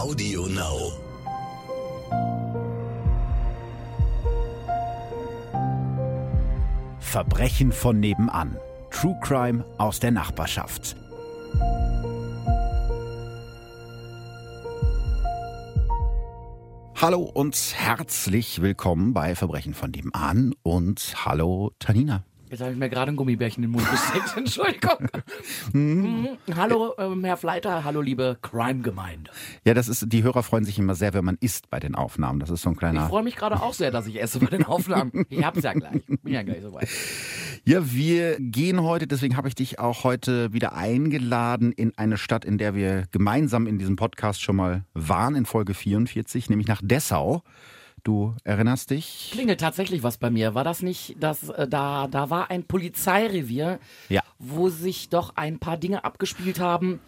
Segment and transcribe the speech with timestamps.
[0.00, 0.92] Audio Now.
[7.00, 8.56] Verbrechen von nebenan.
[8.90, 10.96] True Crime aus der Nachbarschaft.
[16.96, 22.24] Hallo und herzlich willkommen bei Verbrechen von nebenan und hallo Tanina.
[22.50, 24.32] Jetzt habe ich mir gerade ein Gummibärchen in den Mund gesteckt.
[24.36, 25.08] Entschuldigung.
[25.72, 26.28] Mhm.
[26.56, 27.84] hallo, ähm, Herr Fleiter.
[27.84, 29.30] Hallo, liebe Crime-Gemeinde.
[29.64, 32.40] Ja, das ist, die Hörer freuen sich immer sehr, wenn man isst bei den Aufnahmen.
[32.40, 33.04] Das ist so ein kleiner.
[33.04, 35.26] Ich freue mich gerade auch sehr, dass ich esse bei den Aufnahmen.
[35.28, 36.04] Ich hab's ja gleich.
[36.06, 36.88] Bin ja gleich soweit.
[37.64, 42.44] Ja, wir gehen heute, deswegen habe ich dich auch heute wieder eingeladen in eine Stadt,
[42.44, 46.80] in der wir gemeinsam in diesem Podcast schon mal waren, in Folge 44, nämlich nach
[46.82, 47.44] Dessau.
[48.04, 49.30] Du erinnerst dich?
[49.32, 50.54] Klingelt tatsächlich was bei mir.
[50.54, 54.22] War das nicht, dass äh, da, da war ein Polizeirevier, Ja.
[54.38, 57.00] wo sich doch ein paar Dinge abgespielt haben,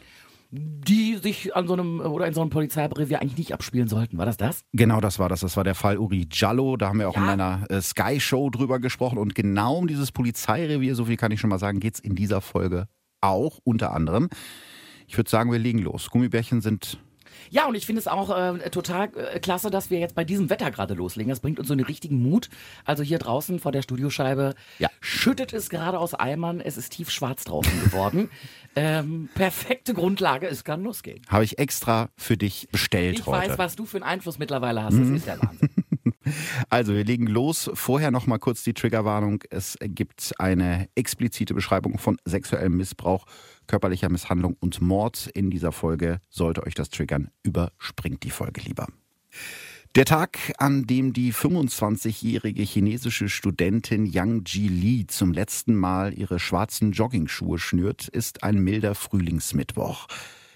[0.51, 4.19] die sich an so einem oder in so einem Polizeirevier eigentlich nicht abspielen sollten.
[4.19, 4.65] War das das?
[4.75, 5.41] Genau, das war das.
[5.41, 6.77] Das war der Fall Uri Giallo.
[6.77, 7.33] Da haben wir auch in Ja.
[7.33, 9.17] einer äh, Sky-Show drüber gesprochen.
[9.17, 12.43] Und genau um dieses Polizeirevier, so viel kann ich schon mal sagen, geht's in dieser
[12.43, 12.87] Folge
[13.23, 14.29] auch unter anderem.
[15.07, 16.11] Ich würde sagen, wir legen los.
[16.11, 16.99] Gummibärchen sind
[17.53, 20.49] Ja, und ich finde es auch äh, total äh, klasse, dass wir jetzt bei diesem
[20.49, 21.29] Wetter gerade loslegen.
[21.29, 22.49] Das bringt uns so einen richtigen Mut.
[22.87, 24.89] Also hier draußen vor der Studioscheibe Ja.
[25.03, 26.61] schüttet es gerade aus Eimern.
[26.63, 28.31] Es ist tiefschwarz draußen geworden.
[28.75, 30.49] ähm, perfekte Grundlage.
[30.49, 31.21] Es kann losgehen.
[31.29, 33.51] habe ich extra für dich bestellt Ich heute.
[33.51, 34.99] weiß, was du für einen Einfluss mittlerweile hast.
[34.99, 35.69] Das ist der Wahnsinn.
[36.69, 37.71] Also, wir legen los.
[37.75, 39.43] Vorher noch mal kurz die Triggerwarnung.
[39.51, 43.27] Es gibt eine explizite Beschreibung von sexuellem Missbrauch,
[43.67, 46.21] körperlicher Misshandlung und Mord in dieser Folge.
[46.29, 48.87] Sollte euch das triggern, überspringt die Folge lieber.
[49.95, 56.39] Der Tag, an dem die 25-jährige chinesische Studentin Yang Ji Li zum letzten Mal ihre
[56.39, 60.07] schwarzen Joggingschuhe schnürt, ist ein milder Frühlingsmittwoch.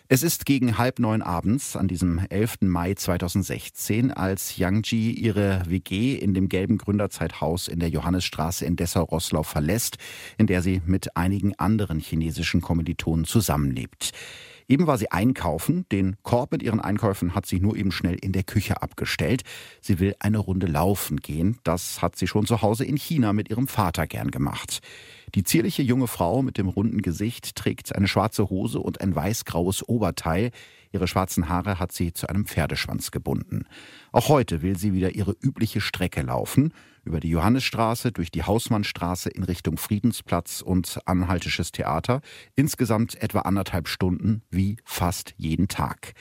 [0.08, 2.58] Es ist gegen halb neun abends an diesem 11.
[2.60, 8.76] Mai 2016, als Yang Ji ihre WG in dem gelben Gründerzeithaus in der Johannesstraße in
[8.76, 9.98] Dessau-Rosslau verlässt,
[10.38, 14.12] in der sie mit einigen anderen chinesischen Kommilitonen zusammenlebt.
[14.68, 15.86] Eben war sie einkaufen.
[15.92, 19.42] Den Korb mit ihren Einkäufen hat sie nur eben schnell in der Küche abgestellt.
[19.80, 21.58] Sie will eine Runde laufen gehen.
[21.64, 24.80] Das hat sie schon zu Hause in China mit ihrem Vater gern gemacht.
[25.34, 29.88] Die zierliche junge Frau mit dem runden Gesicht trägt eine schwarze Hose und ein weiß-graues
[29.88, 30.50] Oberteil.
[30.92, 33.64] Ihre schwarzen Haare hat sie zu einem Pferdeschwanz gebunden.
[34.12, 36.72] Auch heute will sie wieder ihre übliche Strecke laufen.
[37.06, 42.20] Über die Johannesstraße, durch die Hausmannstraße in Richtung Friedensplatz und Anhaltisches Theater.
[42.56, 46.14] Insgesamt etwa anderthalb Stunden, wie fast jeden Tag.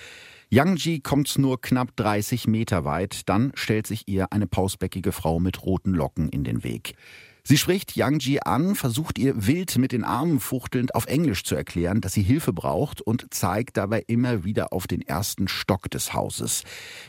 [0.52, 5.40] Yang Ji kommt nur knapp 30 Meter weit, dann stellt sich ihr eine pausbäckige Frau
[5.40, 6.94] mit roten Locken in den Weg.
[7.44, 11.56] Sie spricht Yang Ji an, versucht ihr wild mit den Armen fuchtelnd auf Englisch zu
[11.56, 16.14] erklären, dass sie Hilfe braucht und zeigt dabei immer wieder auf den ersten Stock des
[16.14, 16.64] Hauses.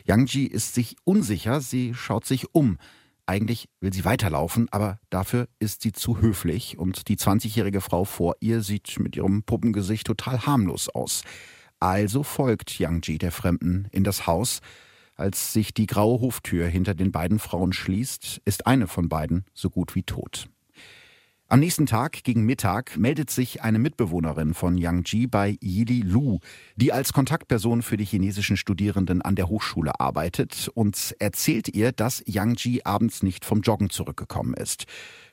[0.07, 2.79] Yang Ji ist sich unsicher, sie schaut sich um.
[3.27, 8.37] Eigentlich will sie weiterlaufen, aber dafür ist sie zu höflich und die 20-jährige Frau vor
[8.41, 11.23] ihr sieht mit ihrem Puppengesicht total harmlos aus.
[11.81, 14.61] Also folgt Yang Ji der Fremden in das Haus.
[15.17, 19.71] Als sich die graue Hoftür hinter den beiden Frauen schließt, ist eine von beiden so
[19.71, 20.49] gut wie tot.
[21.49, 26.41] Am nächsten Tag gegen Mittag meldet sich eine Mitbewohnerin von Yang Ji bei Yili Lu,
[26.75, 32.21] die als Kontaktperson für die chinesischen Studierenden an der Hochschule arbeitet und erzählt ihr, dass
[32.27, 34.87] Yang Ji abends nicht vom Joggen zurückgekommen ist.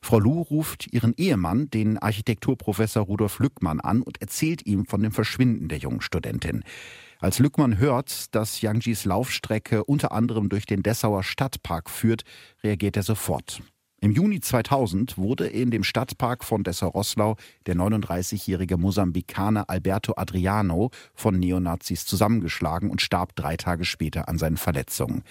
[0.04, 5.14] Frau Lu ruft ihren Ehemann, den Architekturprofessor Rudolf Lückmann, an und erzählt ihm von dem
[5.14, 6.64] Verschwinden der jungen Studentin.
[7.22, 12.22] Als Lückmann hört, dass Yang Jis Laufstrecke unter anderem durch den Dessauer Stadtpark führt,
[12.64, 13.64] reagiert er sofort.
[14.04, 21.40] Im Juni 2000 wurde in dem Stadtpark von Dessau-Rosslau der 39-jährige Mosambikaner Alberto Adriano von
[21.40, 25.24] Neonazis zusammengeschlagen und starb drei Tage später an seinen Verletzungen.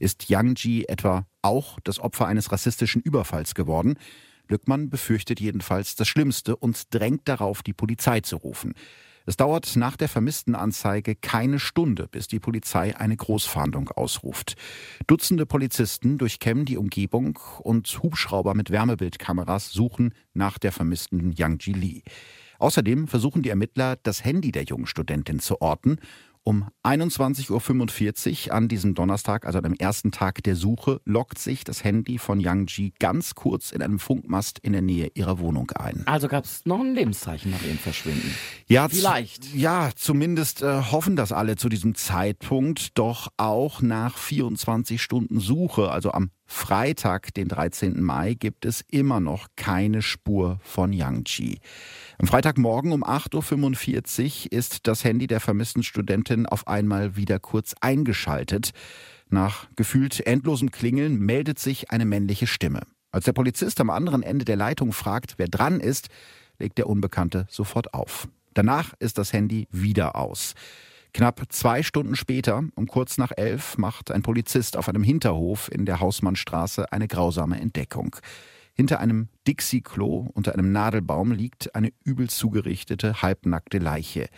[0.00, 3.94] Ist Yang etwa auch das Opfer eines rassistischen Überfalls geworden?
[4.48, 8.74] Lückmann befürchtet jedenfalls das Schlimmste und drängt darauf, die Polizei zu rufen.
[9.28, 14.54] Es dauert nach der Vermisstenanzeige keine Stunde, bis die Polizei eine Großfahndung ausruft.
[15.06, 21.72] Dutzende Polizisten durchkämmen die Umgebung und Hubschrauber mit Wärmebildkameras suchen nach der vermissten Yang Ji
[21.74, 22.02] Lee.
[22.58, 25.98] Außerdem versuchen die Ermittler, das Handy der jungen Studentin zu orten.
[26.42, 31.84] Um 21.45 Uhr an diesem Donnerstag, also am ersten Tag der Suche, lockt sich das
[31.84, 36.02] Handy von Yang Ji ganz kurz in einem Funkmast in der Nähe ihrer Wohnung ein.
[36.06, 38.34] Also gab es noch ein Lebenszeichen nach ihrem Verschwinden.
[38.66, 39.54] Ja, Vielleicht.
[39.54, 42.98] Ja, zumindest äh, hoffen das alle zu diesem Zeitpunkt.
[42.98, 48.02] Doch auch nach 24 Stunden Suche, also am Freitag, den 13.
[48.02, 51.60] Mai, gibt es immer noch keine Spur von Yang Ji.
[52.18, 57.74] Am Freitagmorgen um 8.45 Uhr ist das Handy der vermissten Studentin auf einmal wieder kurz
[57.82, 58.70] eingeschaltet.
[59.28, 62.80] Nach gefühlt endlosem Klingeln meldet sich eine männliche Stimme.
[63.12, 66.08] Als der Polizist am anderen Ende der Leitung fragt, wer dran ist,
[66.58, 68.26] legt der Unbekannte sofort auf.
[68.54, 70.54] Danach ist das Handy wieder aus.
[71.18, 75.84] Knapp zwei Stunden später, um kurz nach elf, macht ein Polizist auf einem Hinterhof in
[75.84, 78.14] der Hausmannstraße eine grausame Entdeckung.
[78.72, 84.28] Hinter einem Dixie-Klo unter einem Nadelbaum liegt eine übel zugerichtete, halbnackte Leiche.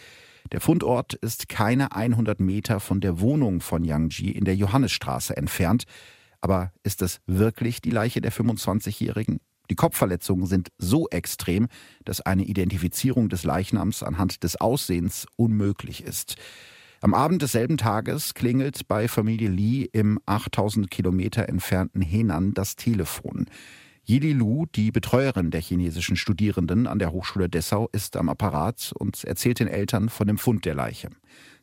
[0.52, 5.36] Der Fundort ist keine 100 Meter von der Wohnung von Yang Ji in der Johannesstraße
[5.36, 5.84] entfernt.
[6.40, 9.40] Aber ist es wirklich die Leiche der 25-Jährigen?
[9.70, 11.68] Die Kopfverletzungen sind so extrem,
[12.04, 16.36] dass eine Identifizierung des Leichnams anhand des Aussehens unmöglich ist.
[17.00, 23.46] Am Abend desselben Tages klingelt bei Familie Lee im 8000 Kilometer entfernten Henan das Telefon.
[24.10, 29.22] Yili Lu, die Betreuerin der chinesischen Studierenden an der Hochschule Dessau, ist am Apparat und
[29.22, 31.10] erzählt den Eltern von dem Fund der Leiche.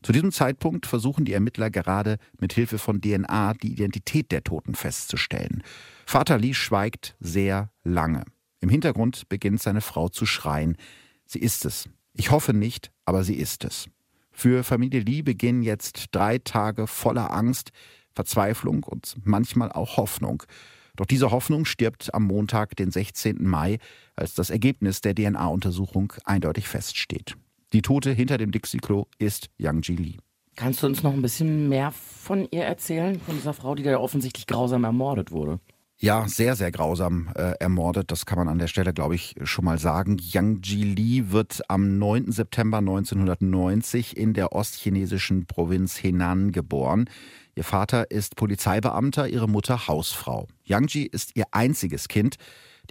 [0.02, 4.76] Zu diesem Zeitpunkt versuchen die Ermittler gerade mit Hilfe von DNA die Identität der Toten
[4.76, 5.62] festzustellen.
[6.06, 8.24] Vater Li schweigt sehr lange.
[8.62, 10.78] Im Hintergrund beginnt seine Frau zu schreien.
[11.26, 11.90] Sie ist es.
[12.14, 13.90] Ich hoffe nicht, aber sie ist es.
[14.32, 17.72] Für Familie Li beginnen jetzt drei Tage voller Angst,
[18.14, 20.44] Verzweiflung und manchmal auch Hoffnung.
[20.98, 23.38] Doch diese Hoffnung stirbt am Montag, den 16.
[23.48, 23.78] Mai,
[24.18, 27.38] als das Ergebnis der DNA-Untersuchung eindeutig feststeht.
[27.72, 30.18] Die Tote hinter dem Dixie-Klo ist Yang Ji Lee.
[30.56, 33.98] Kannst du uns noch ein bisschen mehr von ihr erzählen, von dieser Frau, die da
[33.98, 35.60] offensichtlich grausam ermordet wurde?
[36.00, 38.12] Ja, sehr, sehr grausam äh, ermordet.
[38.12, 40.18] Das kann man an der Stelle, glaube ich, schon mal sagen.
[40.20, 42.32] Yang Ji Li wird am 9.
[42.32, 47.10] September 1990 in der ostchinesischen Provinz Henan geboren.
[47.58, 50.48] Ihr Vater ist Polizeibeamter, ihre Mutter Hausfrau.
[50.64, 52.36] Yang Ji ist ihr einziges Kind.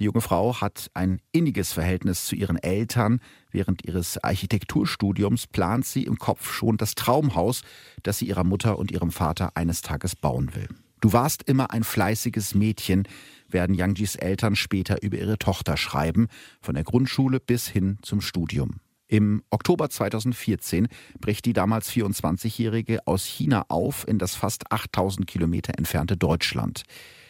[0.00, 3.20] Die junge Frau hat ein inniges Verhältnis zu ihren Eltern.
[3.52, 7.62] Während ihres Architekturstudiums plant sie im Kopf schon das Traumhaus,
[8.02, 10.66] das sie ihrer Mutter und ihrem Vater eines Tages bauen will.
[11.00, 13.06] Du warst immer ein fleißiges Mädchen,
[13.48, 16.26] werden Yangjis Eltern später über ihre Tochter schreiben,
[16.60, 18.80] von der Grundschule bis hin zum Studium.
[19.08, 20.88] Im Oktober 2014
[21.20, 26.82] bricht die damals 24-Jährige aus China auf in das fast 8000 Kilometer entfernte Deutschland.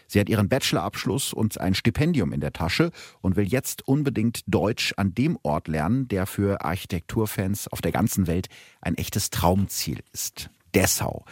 [0.08, 4.94] Sie hat ihren Bachelorabschluss und ein Stipendium in der Tasche und will jetzt unbedingt Deutsch
[4.96, 8.46] an dem Ort lernen, der für Architekturfans auf der ganzen Welt
[8.81, 10.49] ein echtes Traumziel ist.
[10.75, 11.25] Dessau.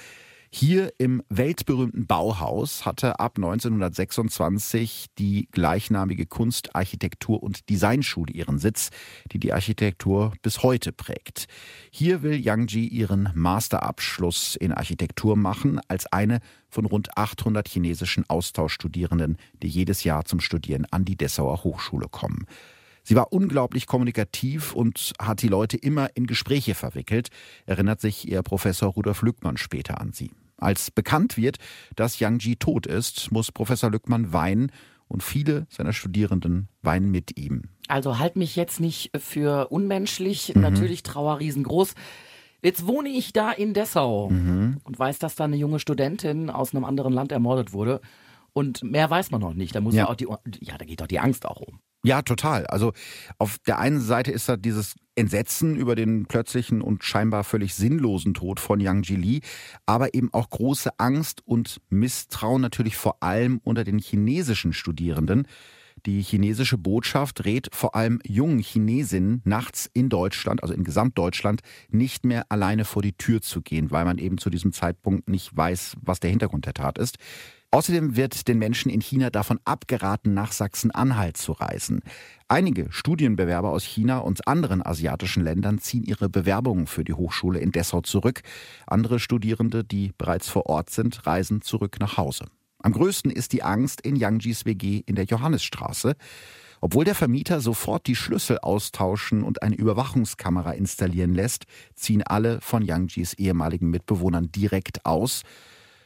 [0.57, 8.91] Hier im weltberühmten Bauhaus hatte ab 1926 die gleichnamige Kunst-, Architektur- und Designschule ihren Sitz,
[9.33, 11.47] die die Architektur bis heute prägt.
[11.91, 18.25] Hier will Yang Ji ihren Masterabschluss in Architektur machen, als eine von rund 800 chinesischen
[18.29, 22.47] Austauschstudierenden, die jedes Jahr zum Studieren an die Dessauer Hochschule kommen.
[23.03, 27.31] Sie war unglaublich kommunikativ und hat die Leute immer in Gespräche verwickelt,
[27.67, 30.31] erinnert sich ihr Professor Rudolf Lückmann später an sie.
[30.65, 31.59] Als bekannt wird,
[31.95, 34.73] dass Yang Ji tot ist, muss Professor Lückmann weinen
[35.09, 37.65] und viele seiner Studierenden weinen mit ihm.
[37.89, 40.63] Also halt mich jetzt nicht für unmenschlich, mhm.
[40.63, 41.95] natürlich Trauer riesengroß.
[42.63, 44.79] Jetzt wohne ich da in Dessau mhm.
[44.85, 48.01] und weiß, dass da eine junge Studentin aus einem anderen Land ermordet wurde.
[48.55, 49.75] Und mehr weiß man noch nicht.
[49.75, 50.29] Da muss ja, auch die,
[50.61, 51.81] ja, da geht doch die Angst auch um.
[52.05, 52.67] Ja, total.
[52.67, 52.93] Also
[53.39, 58.35] auf der einen Seite ist da dieses Entsetzen über den plötzlichen und scheinbar völlig sinnlosen
[58.35, 59.41] Tod von Yang Jili,
[59.87, 65.49] aber eben auch große Angst und Misstrauen natürlich vor allem unter den chinesischen Studierenden.
[66.05, 72.27] Die chinesische Botschaft rät vor allem jungen Chinesinnen nachts in Deutschland, also in Gesamtdeutschland, nicht
[72.27, 75.97] mehr alleine vor die Tür zu gehen, weil man eben zu diesem Zeitpunkt nicht weiß,
[76.03, 77.17] was der Hintergrund der Tat ist.
[77.75, 82.03] Außerdem wird den Menschen in China davon abgeraten, nach Sachsen-Anhalt zu reisen.
[82.47, 87.73] Einige Studienbewerber aus China und anderen asiatischen Ländern ziehen ihre Bewerbungen für die Hochschule in
[87.73, 88.43] Dessau zurück.
[88.87, 92.45] Andere Studierende, die bereits vor Ort sind, reisen zurück nach Hause.
[92.79, 96.15] Am größten ist die Angst in Yangjis WG in der Johannesstraße.
[96.81, 101.65] Obwohl der Vermieter sofort die Schlüssel austauschen und eine Überwachungskamera installieren lässt,
[101.97, 105.43] ziehen alle von Yangjis ehemaligen Mitbewohnern direkt aus.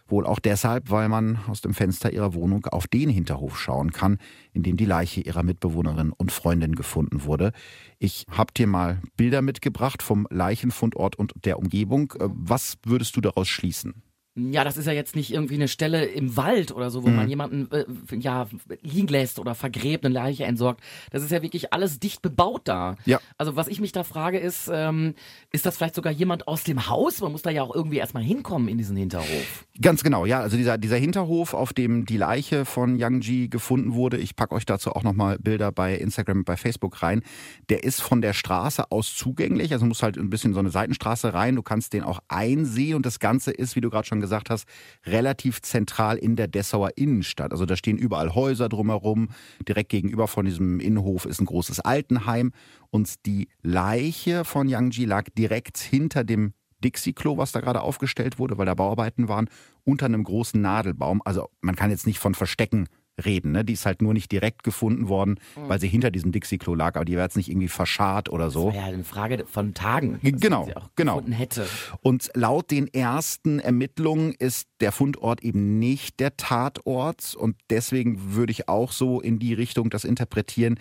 [0.08, 4.18] Wohl auch deshalb, weil man aus dem Fenster ihrer Wohnung auf den Hinterhof schauen kann,
[4.52, 7.52] in dem die Leiche ihrer Mitbewohnerin und Freundin gefunden wurde.
[7.98, 12.12] Ich habe dir mal Bilder mitgebracht vom Leichenfundort und der Umgebung.
[12.18, 14.02] Äh, was würdest du daraus schließen?
[14.38, 17.16] Ja, das ist ja jetzt nicht irgendwie eine Stelle im Wald oder so, wo mhm.
[17.16, 17.84] man jemanden äh,
[18.16, 18.46] ja
[18.82, 20.80] liegen lässt oder vergräbt, eine Leiche entsorgt.
[21.10, 22.96] Das ist ja wirklich alles dicht bebaut da.
[23.04, 23.20] Ja.
[23.36, 25.14] Also was ich mich da frage ist, ähm,
[25.50, 27.20] ist das vielleicht sogar jemand aus dem Haus?
[27.20, 29.66] Man muss da ja auch irgendwie erstmal hinkommen in diesen Hinterhof.
[29.80, 30.40] Ganz genau, ja.
[30.40, 34.54] Also dieser, dieser Hinterhof, auf dem die Leiche von Yang Ji gefunden wurde, ich packe
[34.54, 37.22] euch dazu auch nochmal Bilder bei Instagram und bei Facebook rein,
[37.68, 39.72] der ist von der Straße aus zugänglich.
[39.72, 41.56] Also muss halt ein bisschen so eine Seitenstraße rein.
[41.56, 44.50] Du kannst den auch einsehen und das Ganze ist, wie du gerade schon gesagt gesagt
[44.50, 44.66] hast,
[45.06, 47.52] relativ zentral in der Dessauer Innenstadt.
[47.52, 49.30] Also da stehen überall Häuser drumherum.
[49.66, 52.52] Direkt gegenüber von diesem Innenhof ist ein großes Altenheim.
[52.90, 56.52] Und die Leiche von Yang Ji lag direkt hinter dem
[56.84, 59.48] Dixie-Klo, was da gerade aufgestellt wurde, weil da Bauarbeiten waren,
[59.84, 61.22] unter einem großen Nadelbaum.
[61.24, 62.88] Also man kann jetzt nicht von Verstecken
[63.24, 63.52] reden.
[63.52, 63.64] Ne?
[63.64, 65.68] Die ist halt nur nicht direkt gefunden worden, mhm.
[65.68, 68.66] weil sie hinter diesem Dixie-Klo lag, aber die wäre jetzt nicht irgendwie verscharrt oder so.
[68.68, 71.16] Das ja eine Frage von Tagen, genau, sie auch genau.
[71.16, 71.66] gefunden hätte.
[72.02, 78.52] Und laut den ersten Ermittlungen ist der Fundort eben nicht der Tatort und deswegen würde
[78.52, 80.78] ich auch so in die Richtung das interpretieren,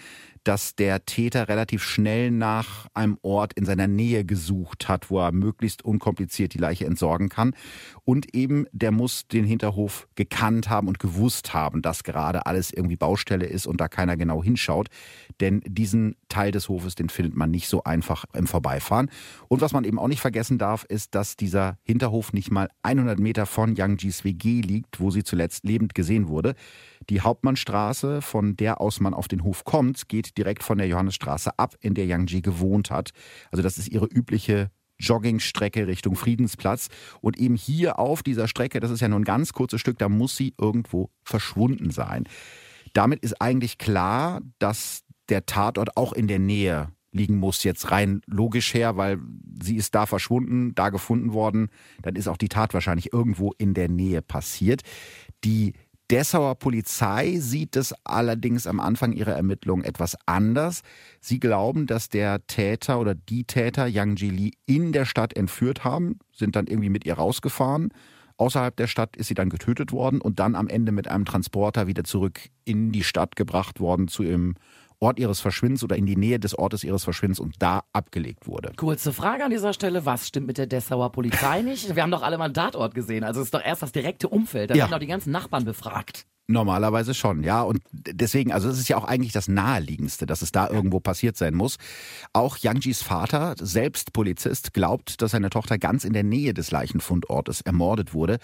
[0.47, 5.33] dass der Täter relativ schnell nach einem Ort in seiner Nähe gesucht hat, wo er
[5.33, 7.53] möglichst unkompliziert die Leiche entsorgen kann.
[8.05, 12.95] Und eben, der muss den Hinterhof gekannt haben und gewusst haben, dass gerade alles irgendwie
[12.95, 14.87] Baustelle ist und da keiner genau hinschaut.
[15.41, 19.09] Denn diesen Teil des Hofes, den findet man nicht so einfach im Vorbeifahren.
[19.47, 23.19] Und was man eben auch nicht vergessen darf, ist, dass dieser Hinterhof nicht mal 100
[23.19, 26.55] Meter von Yang Jis WG liegt, wo sie zuletzt lebend gesehen wurde.
[27.09, 31.57] Die Hauptmannstraße, von der aus man auf den Hof kommt, geht direkt von der Johannesstraße
[31.57, 33.11] ab, in der Yang Ji gewohnt hat.
[33.51, 36.87] Also das ist ihre übliche Joggingstrecke Richtung Friedensplatz.
[37.21, 40.09] Und eben hier auf dieser Strecke, das ist ja nur ein ganz kurzes Stück, da
[40.09, 42.25] muss sie irgendwo verschwunden sein.
[42.93, 48.21] Damit ist eigentlich klar, dass der Tatort auch in der Nähe liegen muss, jetzt rein
[48.27, 49.19] logisch her, weil
[49.61, 51.69] sie ist da verschwunden, da gefunden worden,
[52.01, 54.81] dann ist auch die Tat wahrscheinlich irgendwo in der Nähe passiert.
[55.43, 55.73] Die
[56.09, 60.81] Dessauer Polizei sieht es allerdings am Anfang ihrer Ermittlungen etwas anders.
[61.19, 66.19] Sie glauben, dass der Täter oder die Täter Yang Jili in der Stadt entführt haben,
[66.31, 67.89] sind dann irgendwie mit ihr rausgefahren.
[68.37, 71.87] Außerhalb der Stadt ist sie dann getötet worden und dann am Ende mit einem Transporter
[71.87, 74.55] wieder zurück in die Stadt gebracht worden zu ihrem
[74.99, 78.73] Ort ihres Verschwindens oder in die Nähe des Ortes ihres Verschwindens und da abgelegt wurde.
[78.75, 81.95] Kurze Frage an dieser Stelle, was stimmt mit der Dessauer Polizei nicht?
[81.95, 84.27] Wir haben doch alle mal einen Tatort gesehen, also es ist doch erst das direkte
[84.27, 84.83] Umfeld, da ja.
[84.83, 86.25] werden doch die ganzen Nachbarn befragt.
[86.49, 87.61] Normalerweise schon, ja.
[87.61, 91.35] Und deswegen, also es ist ja auch eigentlich das Naheliegendste, dass es da irgendwo passiert
[91.35, 91.75] sein muss.
[92.31, 97.61] Auch Yangjis Vater, selbst Polizist, glaubt, dass seine Tochter ganz in der Nähe des Leichenfundortes
[97.61, 98.37] ermordet wurde.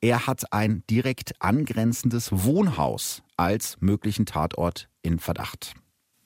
[0.00, 5.74] Er hat ein direkt angrenzendes Wohnhaus als möglichen Tatort in Verdacht.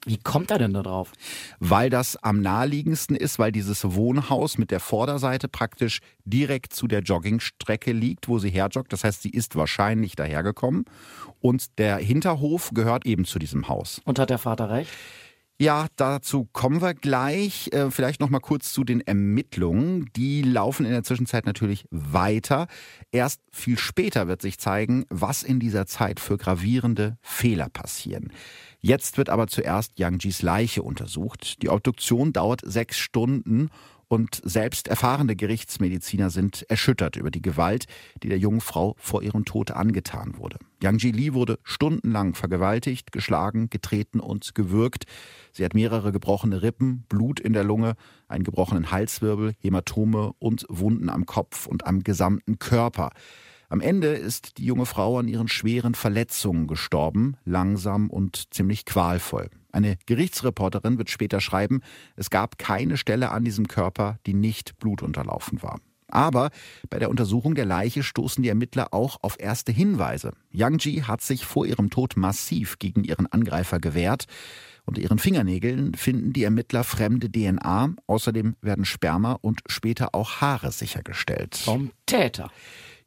[0.05, 1.13] Wie kommt er denn da drauf?
[1.61, 7.01] Weil das am naheliegendsten ist, weil dieses Wohnhaus mit der Vorderseite praktisch direkt zu der
[7.01, 8.93] Joggingstrecke liegt, wo sie herjoggt.
[8.93, 10.85] Das heißt, sie ist wahrscheinlich dahergekommen.
[11.41, 14.01] Und der Hinterhof gehört eben zu diesem Haus.
[14.05, 14.91] Und hat der Vater recht?
[15.65, 17.71] Ja, dazu kommen wir gleich.
[17.73, 20.11] Äh, vielleicht noch mal kurz zu den Ermittlungen.
[20.15, 22.67] Die laufen in der Zwischenzeit natürlich weiter.
[23.13, 28.31] Erst viel später wird sich zeigen, was in dieser Zeit für gravierende Fehler passieren.
[28.81, 31.63] Jetzt wird aber zuerst Yang Jis Leiche untersucht.
[31.63, 33.71] Die Obduktion dauert sechs Stunden
[34.09, 37.87] und selbst erfahrene Gerichtsmediziner sind erschüttert über die Gewalt,
[38.23, 40.59] die der jungen Frau vor ihrem Tod angetan wurde.
[40.83, 45.05] Yang Ji Li wurde stundenlang vergewaltigt, geschlagen, getreten und gewürgt.
[45.53, 47.95] Sie hat mehrere gebrochene Rippen, Blut in der Lunge,
[48.29, 53.11] einen gebrochenen Halswirbel, Hämatome und Wunden am Kopf und am gesamten Körper.
[53.69, 59.51] Am Ende ist die junge Frau an ihren schweren Verletzungen gestorben, langsam und ziemlich qualvoll.
[59.75, 61.81] Eine Gerichtsreporterin wird später schreiben,
[62.15, 65.81] es gab keine Stelle an diesem Körper, die nicht blutunterlaufen war.
[66.07, 66.51] Aber
[66.91, 70.33] bei der Untersuchung der Leiche stoßen die Ermittler auch auf erste Hinweise.
[70.53, 74.27] Yang Ji hat sich vor ihrem Tod massiv gegen ihren Angreifer gewehrt.
[74.85, 77.95] Unter ihren Fingernägeln finden die Ermittler fremde DNA.
[78.07, 81.57] Außerdem werden Sperma und später auch Haare sichergestellt.
[81.57, 82.49] Vom Täter.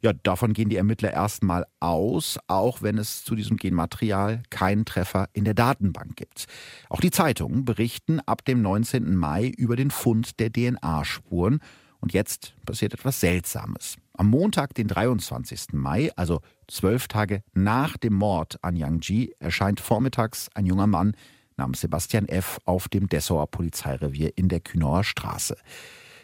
[0.00, 5.28] Ja, davon gehen die Ermittler erstmal aus, auch wenn es zu diesem Genmaterial keinen Treffer
[5.32, 6.46] in der Datenbank gibt.
[6.88, 9.16] Auch die Zeitungen berichten ab dem 19.
[9.16, 11.58] Mai über den Fund der DNA-Spuren.
[12.00, 13.96] Und jetzt passiert etwas Seltsames.
[14.12, 15.72] Am Montag, den 23.
[15.72, 21.16] Mai, also zwölf Tage nach dem Mord an Yang Ji, erscheint vormittags ein junger Mann
[21.56, 22.60] namens Sebastian F.
[22.64, 25.56] auf dem Dessauer Polizeirevier in der Kühnauer Straße.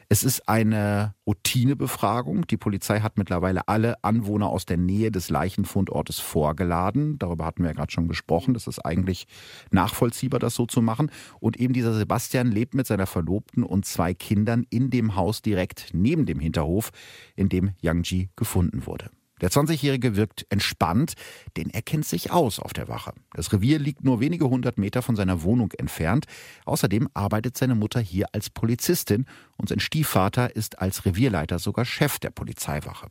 [0.08, 2.46] Es ist eine Routinebefragung.
[2.46, 7.18] Die Polizei hat mittlerweile alle Anwohner aus der Nähe des Leichenfundortes vorgeladen.
[7.18, 8.54] Darüber hatten wir ja gerade schon gesprochen.
[8.54, 9.26] Das ist eigentlich
[9.70, 11.10] nachvollziehbar, das so zu machen.
[11.40, 15.88] Und eben dieser Sebastian lebt mit seiner Verlobten und zwei Kindern in dem Haus direkt
[15.92, 16.90] neben dem Hinterhof,
[17.36, 19.10] in dem Yang Ji gefunden wurde.
[19.40, 21.14] Der 20-Jährige wirkt entspannt,
[21.56, 23.12] denn er kennt sich aus auf der Wache.
[23.32, 26.26] Das Revier liegt nur wenige hundert Meter von seiner Wohnung entfernt.
[26.64, 29.26] Außerdem arbeitet seine Mutter hier als Polizistin
[29.56, 33.08] und sein Stiefvater ist als Revierleiter sogar Chef der Polizeiwache.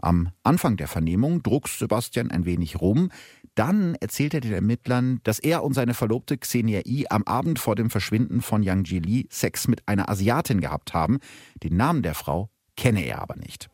[0.00, 3.10] Am Anfang der Vernehmung druckst Sebastian ein wenig rum.
[3.56, 7.74] Dann erzählt er den Ermittlern, dass er und seine Verlobte Xenia I am Abend vor
[7.74, 11.18] dem Verschwinden von Yang Jili Sex mit einer Asiatin gehabt haben.
[11.64, 13.68] Den Namen der Frau kenne er aber nicht.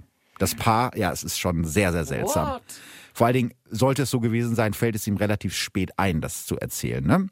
[0.45, 2.49] Das Paar, ja, es ist schon sehr, sehr seltsam.
[2.49, 2.63] What?
[3.15, 6.45] Vor allen Dingen, sollte es so gewesen sein, fällt es ihm relativ spät ein, das
[6.45, 7.03] zu erzählen.
[7.03, 7.29] Ne?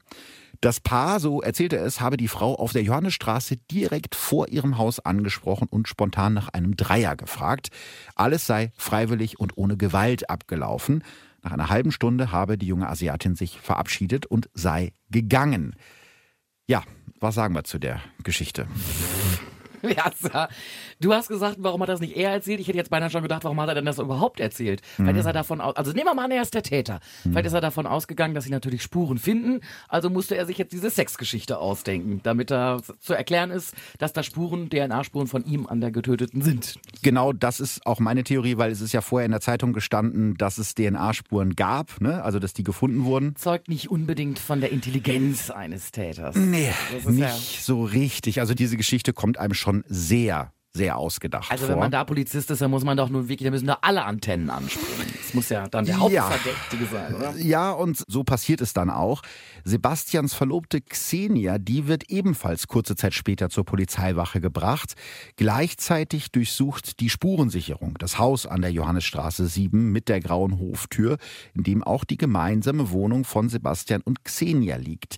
[0.63, 4.99] Das Paar, so erzählte es, habe die Frau auf der Johannesstraße direkt vor ihrem Haus
[4.99, 7.69] angesprochen und spontan nach einem Dreier gefragt.
[8.15, 11.05] Alles sei freiwillig und ohne Gewalt abgelaufen.
[11.43, 15.77] Nach einer halben Stunde habe die junge Asiatin sich verabschiedet und sei gegangen.
[16.67, 16.83] Ja,
[17.21, 18.67] was sagen wir zu der Geschichte?
[21.01, 22.61] Du hast gesagt, warum hat er das nicht er erzählt?
[22.61, 24.83] Ich hätte jetzt beinahe schon gedacht, warum hat er denn das überhaupt erzählt?
[24.97, 25.05] Mhm.
[25.05, 27.01] Vielleicht ist er davon aus, also nehmen wir mal an, er ist der Täter.
[27.25, 27.33] Mhm.
[27.33, 29.61] Vielleicht ist er davon ausgegangen, dass sie natürlich Spuren finden.
[29.89, 34.23] Also musste er sich jetzt diese Sexgeschichte ausdenken, damit er zu erklären ist, dass da
[34.23, 36.79] Spuren, DNA-Spuren von ihm an der Getöteten sind.
[37.03, 40.37] Genau, das ist auch meine Theorie, weil es ist ja vorher in der Zeitung gestanden,
[40.37, 42.23] dass es DNA-Spuren gab, ne?
[42.23, 43.35] also dass die gefunden wurden.
[43.37, 46.37] Zeugt nicht unbedingt von der Intelligenz eines Täters.
[46.37, 46.73] Nee,
[47.07, 47.33] nicht ja
[47.73, 48.41] so richtig.
[48.41, 51.51] Also diese Geschichte kommt einem schon schon sehr sehr ausgedacht.
[51.51, 51.75] Also vor.
[51.75, 54.07] wenn man da Polizist ist, dann muss man doch nur wirklich, da müssen da alle
[54.07, 55.13] Antennen anspringen.
[55.21, 56.91] Das muss ja dann der Hauptverdächtige ja.
[56.91, 57.37] sein, oder?
[57.37, 59.21] Ja, und so passiert es dann auch.
[59.65, 64.95] Sebastians Verlobte Xenia, die wird ebenfalls kurze Zeit später zur Polizeiwache gebracht.
[65.37, 71.19] Gleichzeitig durchsucht die Spurensicherung das Haus an der Johannesstraße 7 mit der grauen Hoftür,
[71.53, 75.17] in dem auch die gemeinsame Wohnung von Sebastian und Xenia liegt.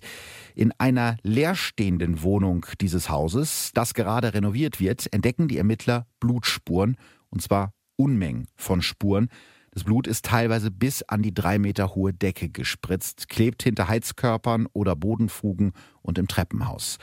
[0.55, 6.95] In einer leerstehenden Wohnung dieses Hauses, das gerade renoviert wird, entdecken die Ermittler Blutspuren,
[7.29, 9.27] und zwar Unmengen von Spuren.
[9.71, 14.67] Das Blut ist teilweise bis an die drei Meter hohe Decke gespritzt, klebt hinter Heizkörpern
[14.71, 16.99] oder Bodenfugen und im Treppenhaus.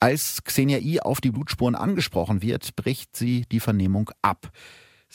[0.00, 4.50] Als Xenia I auf die Blutspuren angesprochen wird, bricht sie die Vernehmung ab.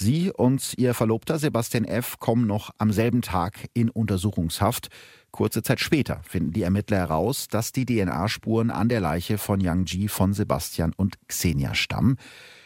[0.01, 2.17] Sie und ihr Verlobter Sebastian F.
[2.19, 4.89] kommen noch am selben Tag in Untersuchungshaft.
[5.29, 9.85] Kurze Zeit später finden die Ermittler heraus, dass die DNA-Spuren an der Leiche von Yang
[9.85, 12.17] Ji von Sebastian und Xenia stammen.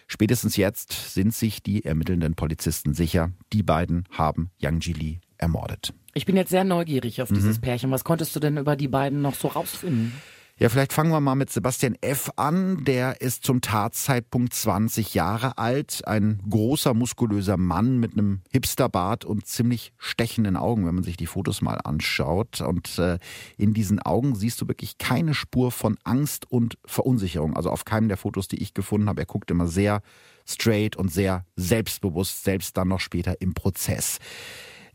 [0.08, 5.94] Spätestens jetzt sind sich die ermittelnden Polizisten sicher, die beiden haben Yang Ji Li ermordet.
[6.14, 7.62] Ich bin jetzt sehr neugierig auf dieses mhm.
[7.62, 7.92] Pärchen.
[7.92, 10.14] Was konntest du denn über die beiden noch so rausfinden?
[10.58, 12.32] Ja, vielleicht fangen wir mal mit Sebastian F.
[12.38, 12.86] an.
[12.86, 16.08] Der ist zum Tatzeitpunkt 20 Jahre alt.
[16.08, 21.28] Ein großer, muskulöser Mann mit einem Hipsterbart und ziemlich stechenden Augen, wenn man sich die
[21.28, 22.62] Fotos mal anschaut.
[22.62, 23.20] Und äh,
[23.58, 27.58] in diesen Augen siehst du wirklich keine Spur von Angst und Verunsicherung.
[27.58, 29.24] Also auf keinem der Fotos, die ich gefunden habe.
[29.24, 30.02] Er guckt immer sehr
[30.48, 34.20] straight und sehr selbstbewusst, selbst dann noch später im Prozess.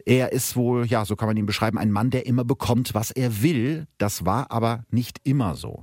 [0.07, 3.11] Er ist wohl, ja, so kann man ihn beschreiben, ein Mann, der immer bekommt, was
[3.11, 3.87] er will.
[3.99, 5.83] Das war aber nicht immer so.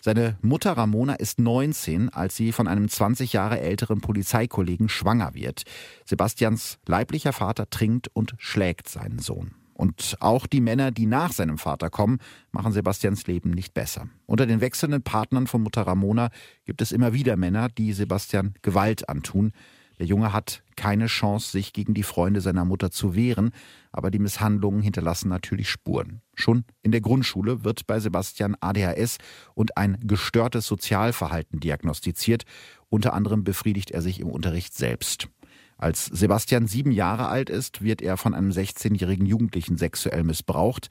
[0.00, 5.64] Seine Mutter Ramona ist 19, als sie von einem 20 Jahre älteren Polizeikollegen schwanger wird.
[6.04, 9.54] Sebastians leiblicher Vater trinkt und schlägt seinen Sohn.
[9.74, 12.18] Und auch die Männer, die nach seinem Vater kommen,
[12.50, 14.08] machen Sebastians Leben nicht besser.
[14.26, 16.30] Unter den wechselnden Partnern von Mutter Ramona
[16.64, 19.52] gibt es immer wieder Männer, die Sebastian Gewalt antun.
[19.98, 23.50] Der Junge hat keine Chance, sich gegen die Freunde seiner Mutter zu wehren,
[23.90, 26.22] aber die Misshandlungen hinterlassen natürlich Spuren.
[26.34, 29.18] Schon in der Grundschule wird bei Sebastian ADHS
[29.54, 32.44] und ein gestörtes Sozialverhalten diagnostiziert.
[32.88, 35.28] Unter anderem befriedigt er sich im Unterricht selbst.
[35.76, 40.88] Als Sebastian sieben Jahre alt ist, wird er von einem 16-jährigen Jugendlichen sexuell missbraucht.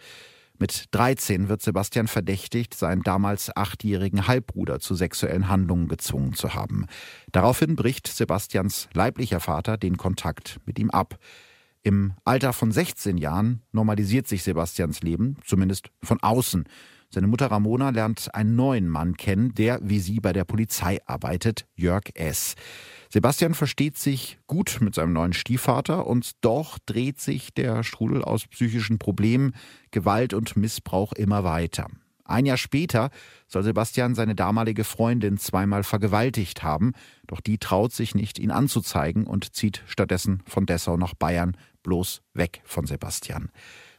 [0.59, 6.87] Mit 13 wird Sebastian verdächtigt, seinen damals achtjährigen Halbbruder zu sexuellen Handlungen gezwungen zu haben.
[7.31, 11.19] Daraufhin bricht Sebastians leiblicher Vater den Kontakt mit ihm ab.
[11.83, 16.65] Im Alter von 16 Jahren normalisiert sich Sebastians Leben, zumindest von außen.
[17.09, 21.65] Seine Mutter Ramona lernt einen neuen Mann kennen, der wie sie bei der Polizei arbeitet,
[21.75, 22.55] Jörg S.
[23.09, 28.47] Sebastian versteht sich gut mit seinem neuen Stiefvater und doch dreht sich der Strudel aus
[28.47, 29.53] psychischen Problemen,
[29.91, 31.87] Gewalt und Missbrauch immer weiter.
[32.25, 33.09] Ein Jahr später
[33.47, 36.91] soll Sebastian seine damalige Freundin zweimal vergewaltigt haben,
[37.25, 42.21] doch die traut sich nicht, ihn anzuzeigen und zieht stattdessen von Dessau nach Bayern, bloß
[42.33, 43.49] weg von Sebastian.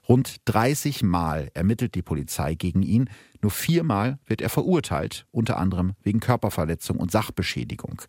[0.08, 3.10] Rund 30 Mal ermittelt die Polizei gegen ihn,
[3.42, 8.00] nur viermal wird er verurteilt, unter anderem wegen Körperverletzung und Sachbeschädigung.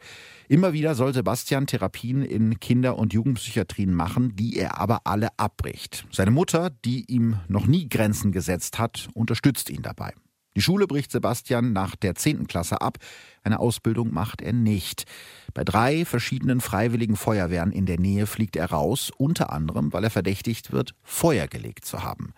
[0.48, 6.06] Immer wieder soll Sebastian Therapien in Kinder- und Jugendpsychiatrien machen, die er aber alle abbricht.
[6.12, 10.14] Seine Mutter, die ihm noch nie Grenzen gesetzt hat, unterstützt ihn dabei.
[10.60, 12.48] Die Schule bricht Sebastian nach der 10.
[12.48, 12.98] Klasse ab.
[13.44, 15.06] Eine Ausbildung macht er nicht.
[15.54, 20.10] Bei drei verschiedenen freiwilligen Feuerwehren in der Nähe fliegt er raus, unter anderem, weil er
[20.10, 22.34] verdächtigt wird, Feuer gelegt zu haben.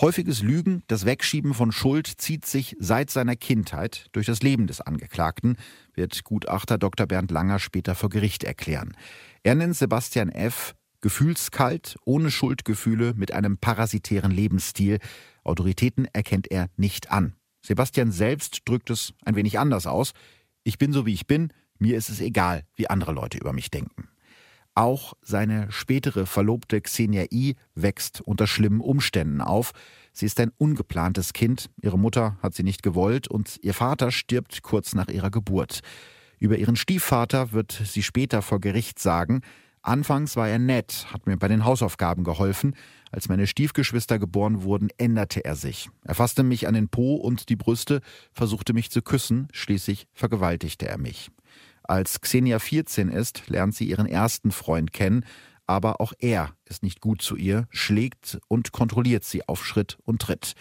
[0.00, 4.80] Häufiges Lügen, das Wegschieben von Schuld zieht sich seit seiner Kindheit durch das Leben des
[4.80, 5.56] Angeklagten,
[5.92, 7.08] wird Gutachter Dr.
[7.08, 8.96] Bernd Langer später vor Gericht erklären.
[9.42, 10.76] Er nennt Sebastian F.
[11.00, 15.00] gefühlskalt, ohne Schuldgefühle, mit einem parasitären Lebensstil.
[15.42, 17.34] Autoritäten erkennt er nicht an.
[17.62, 20.12] Sebastian selbst drückt es ein wenig anders aus.
[20.64, 23.70] Ich bin so wie ich bin, mir ist es egal, wie andere Leute über mich
[23.70, 24.08] denken.
[24.74, 29.72] Auch seine spätere Verlobte Xenia I wächst unter schlimmen Umständen auf.
[30.12, 34.62] Sie ist ein ungeplantes Kind, ihre Mutter hat sie nicht gewollt und ihr Vater stirbt
[34.62, 35.80] kurz nach ihrer Geburt.
[36.38, 39.42] Über ihren Stiefvater wird sie später vor Gericht sagen,
[39.82, 42.76] Anfangs war er nett, hat mir bei den Hausaufgaben geholfen.
[43.10, 45.88] Als meine Stiefgeschwister geboren wurden, änderte er sich.
[46.04, 48.00] Er fasste mich an den Po und die Brüste,
[48.32, 51.30] versuchte mich zu küssen, schließlich vergewaltigte er mich.
[51.82, 55.24] Als Xenia 14 ist, lernt sie ihren ersten Freund kennen,
[55.66, 60.20] aber auch er ist nicht gut zu ihr, schlägt und kontrolliert sie auf Schritt und
[60.20, 60.54] Tritt.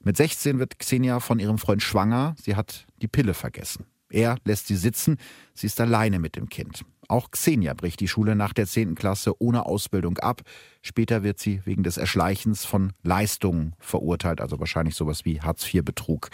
[0.00, 3.86] Mit 16 wird Xenia von ihrem Freund schwanger, sie hat die Pille vergessen.
[4.16, 5.18] Er lässt sie sitzen,
[5.52, 6.86] sie ist alleine mit dem Kind.
[7.06, 8.94] Auch Xenia bricht die Schule nach der 10.
[8.94, 10.40] Klasse ohne Ausbildung ab.
[10.80, 16.30] Später wird sie wegen des Erschleichens von Leistungen verurteilt, also wahrscheinlich sowas wie Hartz-IV-Betrug.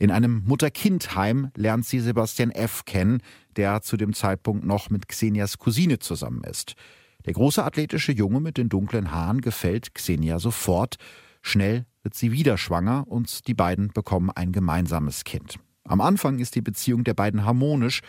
[0.00, 2.84] In einem Mutter-Kind-Heim lernt sie Sebastian F.
[2.86, 3.22] kennen,
[3.54, 6.74] der zu dem Zeitpunkt noch mit Xenias Cousine zusammen ist.
[7.24, 10.96] Der große athletische Junge mit den dunklen Haaren gefällt Xenia sofort.
[11.40, 15.60] Schnell wird sie wieder schwanger und die beiden bekommen ein gemeinsames Kind.
[15.84, 18.00] Am Anfang ist die Beziehung der beiden harmonisch,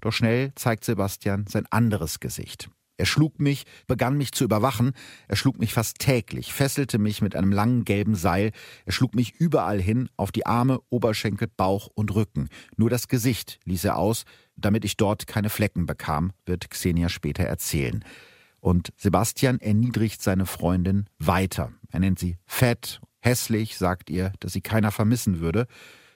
[0.00, 2.70] doch schnell zeigt Sebastian sein anderes Gesicht.
[2.98, 4.92] Er schlug mich, begann mich zu überwachen,
[5.28, 8.50] er schlug mich fast täglich, fesselte mich mit einem langen gelben Seil,
[8.86, 12.48] er schlug mich überall hin, auf die Arme, Oberschenkel, Bauch und Rücken.
[12.76, 14.24] Nur das Gesicht ließ er aus,
[14.56, 18.04] damit ich dort keine Flecken bekam, wird Xenia später erzählen.
[18.58, 21.70] Und Sebastian erniedrigt seine Freundin weiter.
[21.92, 25.68] Er nennt sie fett, hässlich, sagt ihr, dass sie keiner vermissen würde.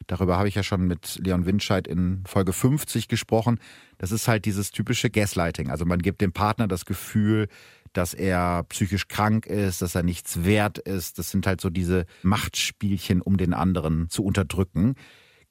[0.06, 3.58] Darüber habe ich ja schon mit Leon Windscheid in Folge 50 gesprochen.
[3.98, 5.70] Das ist halt dieses typische Gaslighting.
[5.70, 7.48] Also man gibt dem Partner das Gefühl,
[7.92, 11.18] dass er psychisch krank ist, dass er nichts wert ist.
[11.18, 14.94] Das sind halt so diese Machtspielchen, um den anderen zu unterdrücken.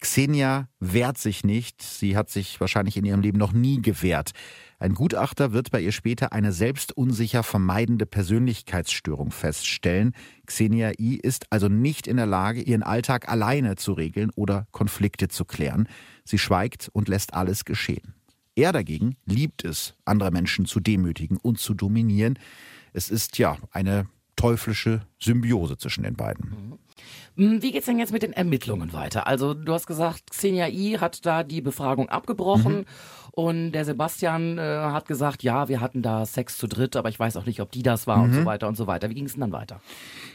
[0.02, 1.82] Xenia wehrt sich nicht.
[1.82, 4.32] Sie hat sich wahrscheinlich in ihrem Leben noch nie gewehrt.
[4.80, 10.14] Ein Gutachter wird bei ihr später eine selbstunsicher vermeidende Persönlichkeitsstörung feststellen.
[10.48, 15.28] Xenia I ist also nicht in der Lage, ihren Alltag alleine zu regeln oder Konflikte
[15.28, 15.88] zu klären.
[16.26, 18.16] Sie schweigt und lässt alles geschehen.
[18.56, 22.40] Er dagegen liebt es, andere Menschen zu demütigen und zu dominieren.
[22.92, 24.08] Es ist ja eine
[24.42, 26.80] teuflische Symbiose zwischen den beiden.
[27.38, 29.28] Hm, wie geht's denn jetzt mit den Ermittlungen weiter?
[29.28, 32.86] Also du hast gesagt, Xenia I hat da die Befragung abgebrochen mhm.
[33.32, 37.20] und der Sebastian äh, hat gesagt, ja, wir hatten da Sex zu dritt, aber ich
[37.20, 38.24] weiß auch nicht, ob die das war mhm.
[38.24, 39.10] und so weiter und so weiter.
[39.10, 39.80] Wie ging es denn dann weiter?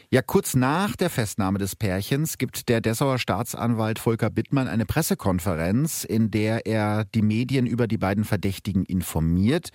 [0.09, 6.05] Ja, kurz nach der Festnahme des Pärchens gibt der Dessauer Staatsanwalt Volker Bittmann eine Pressekonferenz,
[6.05, 9.71] in der er die Medien über die beiden Verdächtigen informiert.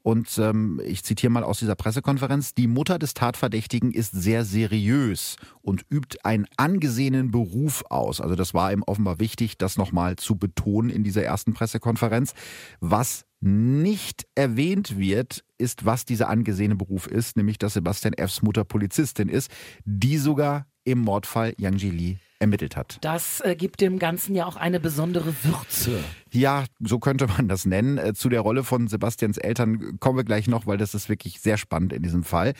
[0.00, 5.36] Und ähm, ich zitiere mal aus dieser Pressekonferenz, die Mutter des Tatverdächtigen ist sehr seriös
[5.60, 8.22] und übt einen angesehenen Beruf aus.
[8.22, 12.32] Also das war ihm offenbar wichtig, das nochmal zu betonen in dieser ersten Pressekonferenz.
[12.80, 18.64] Was nicht erwähnt wird, ist, was dieser angesehene Beruf ist, nämlich dass Sebastian Fs Mutter
[18.64, 19.50] Polizistin ist,
[19.84, 22.98] die sogar im Mordfall Yang Li ermittelt hat.
[23.00, 25.98] Das äh, gibt dem Ganzen ja auch eine besondere Würze.
[26.30, 27.96] Ja, so könnte man das nennen.
[27.96, 31.40] Äh, zu der Rolle von Sebastians Eltern kommen wir gleich noch, weil das ist wirklich
[31.40, 32.52] sehr spannend in diesem Fall.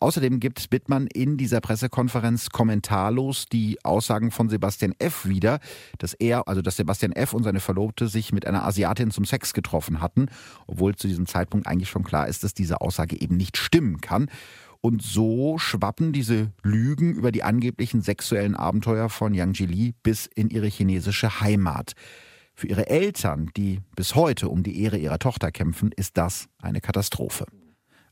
[0.00, 5.26] Außerdem gibt Bittmann in dieser Pressekonferenz kommentarlos die Aussagen von Sebastian F.
[5.26, 5.60] wieder,
[5.98, 7.32] dass er, also dass Sebastian F.
[7.32, 10.26] und seine Verlobte sich mit einer Asiatin zum Sex getroffen hatten,
[10.66, 14.28] obwohl zu diesem Zeitpunkt eigentlich schon klar ist, dass diese Aussage eben nicht stimmen kann.
[14.84, 20.50] Und so schwappen diese Lügen über die angeblichen sexuellen Abenteuer von Yang Jili bis in
[20.50, 21.92] ihre chinesische Heimat.
[22.52, 26.80] Für ihre Eltern, die bis heute um die Ehre ihrer Tochter kämpfen, ist das eine
[26.80, 27.46] Katastrophe.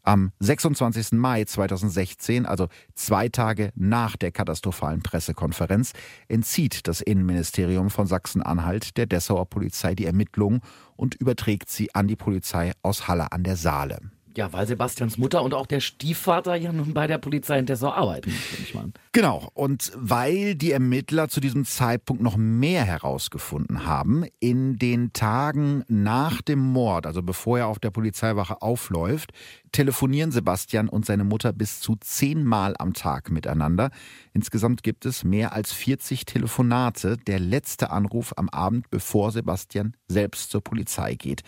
[0.02, 1.12] Am 26.
[1.12, 5.92] Mai 2016, also zwei Tage nach der katastrophalen Pressekonferenz,
[6.28, 10.60] entzieht das Innenministerium von Sachsen-Anhalt der Dessauer Polizei die Ermittlungen
[10.96, 13.98] und überträgt sie an die Polizei aus Halle an der Saale.
[14.40, 17.90] Ja, weil Sebastians Mutter und auch der Stiefvater ja nun bei der Polizei in Dessau
[17.90, 18.90] arbeiten, nehme ich mal.
[19.12, 19.50] Genau.
[19.52, 26.40] Und weil die Ermittler zu diesem Zeitpunkt noch mehr herausgefunden haben, in den Tagen nach
[26.40, 29.32] dem Mord, also bevor er auf der Polizeiwache aufläuft,
[29.72, 33.90] telefonieren Sebastian und seine Mutter bis zu zehnmal am Tag miteinander.
[34.32, 37.16] Insgesamt gibt es mehr als 40 Telefonate.
[37.16, 41.42] Der letzte Anruf am Abend, bevor Sebastian selbst zur Polizei geht.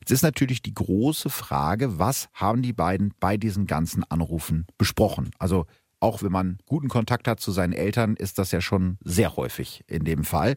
[0.00, 5.30] Jetzt ist natürlich die große Frage, was haben die beiden bei diesen ganzen Anrufen besprochen?
[5.38, 5.66] Also
[6.00, 9.84] auch wenn man guten Kontakt hat zu seinen Eltern, ist das ja schon sehr häufig
[9.86, 10.56] in dem Fall.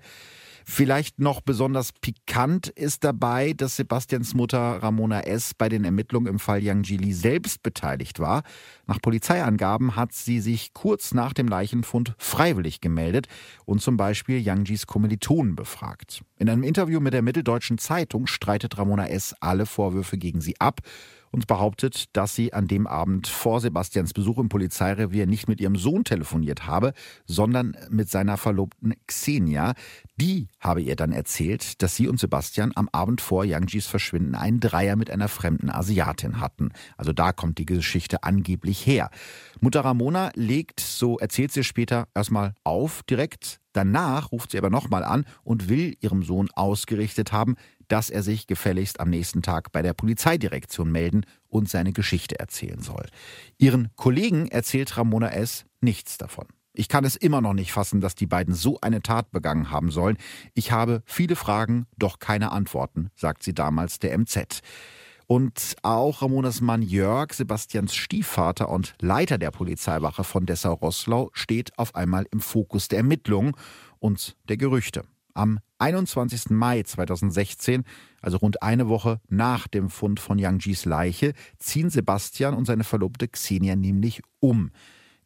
[0.69, 5.53] Vielleicht noch besonders pikant ist dabei, dass Sebastians Mutter Ramona S.
[5.53, 8.43] bei den Ermittlungen im Fall Yang Jili selbst beteiligt war.
[8.85, 13.27] Nach Polizeiangaben hat sie sich kurz nach dem Leichenfund freiwillig gemeldet
[13.63, 16.21] und zum Beispiel Yang Jis Kommilitonen befragt.
[16.37, 19.35] In einem Interview mit der Mitteldeutschen Zeitung streitet Ramona S.
[19.39, 20.81] alle Vorwürfe gegen sie ab
[21.31, 25.75] und behauptet, dass sie an dem Abend vor Sebastians Besuch im Polizeirevier nicht mit ihrem
[25.75, 26.93] Sohn telefoniert habe,
[27.25, 29.73] sondern mit seiner Verlobten Xenia.
[30.15, 34.59] Die habe ihr dann erzählt, dass sie und Sebastian am Abend vor Yangjis Verschwinden einen
[34.59, 36.71] Dreier mit einer fremden Asiatin hatten.
[36.97, 39.09] Also da kommt die Geschichte angeblich her.
[39.61, 43.59] Mutter Ramona legt, so erzählt sie später, erstmal auf direkt.
[43.73, 48.47] Danach ruft sie aber nochmal an und will ihrem Sohn ausgerichtet haben, dass er sich
[48.47, 53.05] gefälligst am nächsten Tag bei der Polizeidirektion melden und seine Geschichte erzählen soll.
[53.57, 55.65] Ihren Kollegen erzählt Ramona S.
[55.81, 56.47] nichts davon.
[56.73, 59.89] Ich kann es immer noch nicht fassen, dass die beiden so eine Tat begangen haben
[59.89, 60.17] sollen.
[60.53, 64.61] Ich habe viele Fragen, doch keine Antworten, sagt sie damals der MZ.
[65.25, 71.95] Und auch Ramonas Mann Jörg, Sebastians Stiefvater und Leiter der Polizeiwache von Dessau-Rosslau, steht auf
[71.95, 73.53] einmal im Fokus der Ermittlungen
[73.99, 75.03] und der Gerüchte.
[75.37, 76.49] Am 21.
[76.49, 77.83] Mai 2016,
[78.21, 82.83] also rund eine Woche nach dem Fund von Yang Jis Leiche, ziehen Sebastian und seine
[82.83, 84.71] Verlobte Xenia nämlich um.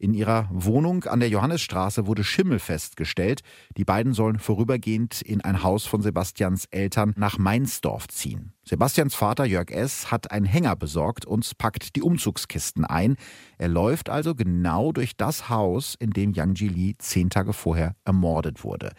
[0.02, 3.42] In ihrer Wohnung an der Johannesstraße wurde Schimmel festgestellt.
[3.76, 8.52] Die beiden sollen vorübergehend in ein Haus von Sebastians Eltern nach Mainzdorf ziehen.
[8.64, 10.10] Sebastians Vater Jörg S.
[10.10, 13.14] hat einen Hänger besorgt und packt die Umzugskisten ein.
[13.58, 18.64] Er läuft also genau durch das Haus, in dem Yang Ji zehn Tage vorher ermordet
[18.64, 18.90] wurde.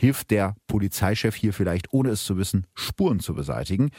[0.00, 3.90] Hilft der Polizeichef hier vielleicht, ohne es zu wissen, Spuren zu beseitigen?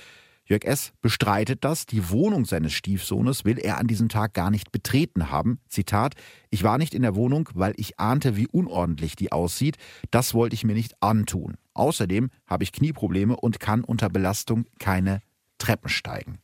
[0.46, 0.94] Jörg S.
[1.02, 1.86] bestreitet das.
[1.86, 5.60] Die Wohnung seines Stiefsohnes will er an diesem Tag gar nicht betreten haben.
[5.68, 6.16] Zitat:
[6.50, 9.76] Ich war nicht in der Wohnung, weil ich ahnte, wie unordentlich die aussieht.
[10.10, 11.58] Das wollte ich mir nicht antun.
[11.74, 15.22] Außerdem habe ich Knieprobleme und kann unter Belastung keine
[15.60, 16.40] Treppen steigen.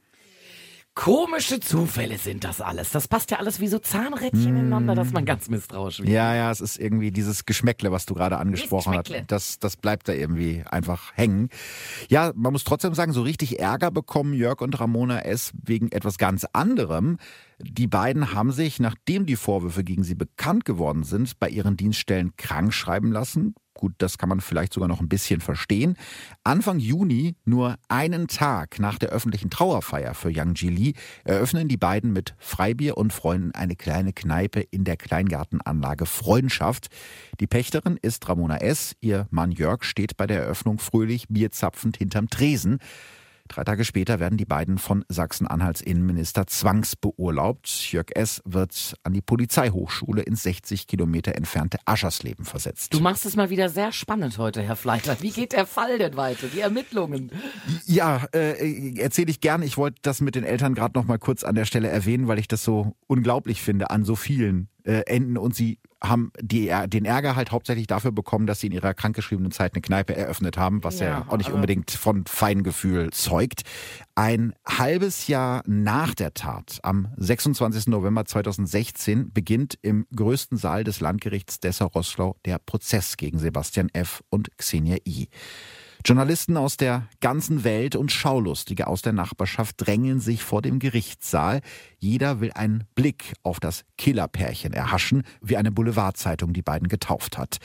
[0.96, 2.92] Komische Zufälle sind das alles.
[2.92, 4.58] Das passt ja alles wie so Zahnrädchen mm.
[4.58, 6.08] ineinander, dass man ganz misstrauisch wird.
[6.08, 9.14] Ja, ja, es ist irgendwie dieses Geschmäckle, was du gerade angesprochen hast.
[9.28, 11.50] Das, das bleibt da irgendwie einfach hängen.
[12.08, 15.52] Ja, man muss trotzdem sagen, so richtig Ärger bekommen Jörg und Ramona S.
[15.62, 17.18] wegen etwas ganz anderem.
[17.60, 22.38] Die beiden haben sich, nachdem die Vorwürfe gegen sie bekannt geworden sind, bei ihren Dienststellen
[22.38, 23.54] krank schreiben lassen.
[23.78, 25.98] Gut, das kann man vielleicht sogar noch ein bisschen verstehen.
[26.46, 30.94] Anfang Juni, nur einen Tag nach der öffentlichen Trauerfeier für Yang Jili,
[31.26, 36.88] eröffnen die beiden mit Freibier und Freunden eine kleine Kneipe in der Kleingartenanlage Freundschaft.
[37.42, 42.30] Die Pächterin ist Ramona S., ihr Mann Jörg steht bei der Eröffnung fröhlich bierzapfend hinterm
[42.30, 42.80] Tresen.
[43.48, 47.92] Drei Tage später werden die beiden von Sachsen-Anhalts Innenminister zwangsbeurlaubt.
[47.92, 48.42] Jörg S.
[48.44, 52.94] wird an die Polizeihochschule ins 60 Kilometer entfernte Aschersleben versetzt.
[52.94, 55.18] Du machst es mal wieder sehr spannend heute, Herr Fleiter.
[55.22, 56.48] Wie geht der Fall denn weiter?
[56.48, 57.32] Die Ermittlungen?
[57.86, 59.62] Ja, äh, erzähle ich gern.
[59.62, 62.40] Ich wollte das mit den Eltern gerade noch mal kurz an der Stelle erwähnen, weil
[62.40, 67.06] ich das so unglaublich finde an so vielen äh, enden und sie haben die, den
[67.06, 70.84] Ärger halt hauptsächlich dafür bekommen, dass sie in ihrer krankgeschriebenen Zeit eine Kneipe eröffnet haben,
[70.84, 73.62] was ja, ja auch nicht unbedingt von Feingefühl zeugt.
[74.16, 77.88] Ein halbes Jahr nach der Tat, am 26.
[77.88, 84.24] November 2016, beginnt im größten Saal des Landgerichts Dessau-Rosslau der Prozess gegen Sebastian F.
[84.30, 85.30] und Xenia I.
[86.08, 91.62] Journalisten aus der ganzen Welt und Schaulustige aus der Nachbarschaft drängen sich vor dem Gerichtssaal.
[91.98, 97.58] Jeder will einen Blick auf das Killerpärchen erhaschen, wie eine Boulevardzeitung die beiden getauft hat.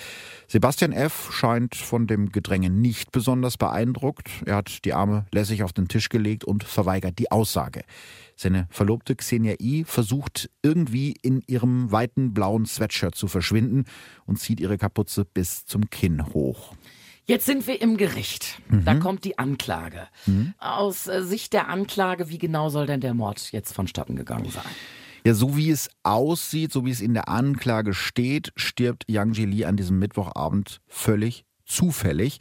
[0.49, 1.31] Sebastian F.
[1.35, 4.31] scheint von dem Gedränge nicht besonders beeindruckt.
[4.47, 7.83] Er hat die Arme lässig auf den Tisch gelegt und verweigert die Aussage.
[8.37, 13.85] Seine Verlobte Xenia I versucht irgendwie in ihrem weiten blauen Sweatshirt zu verschwinden
[14.25, 16.75] und zieht ihre Kapuze bis zum Kinn hoch.
[17.31, 18.61] Jetzt sind wir im Gericht.
[18.69, 18.85] Mhm.
[18.85, 20.09] Da kommt die Anklage.
[20.27, 20.53] Mhm.
[20.59, 24.65] Aus äh, Sicht der Anklage, wie genau soll denn der Mord jetzt vonstatten gegangen sein?
[25.25, 29.65] Ja, so wie es aussieht, so wie es in der Anklage steht, stirbt Yang Jili
[29.65, 32.41] an diesem Mittwochabend völlig zufällig.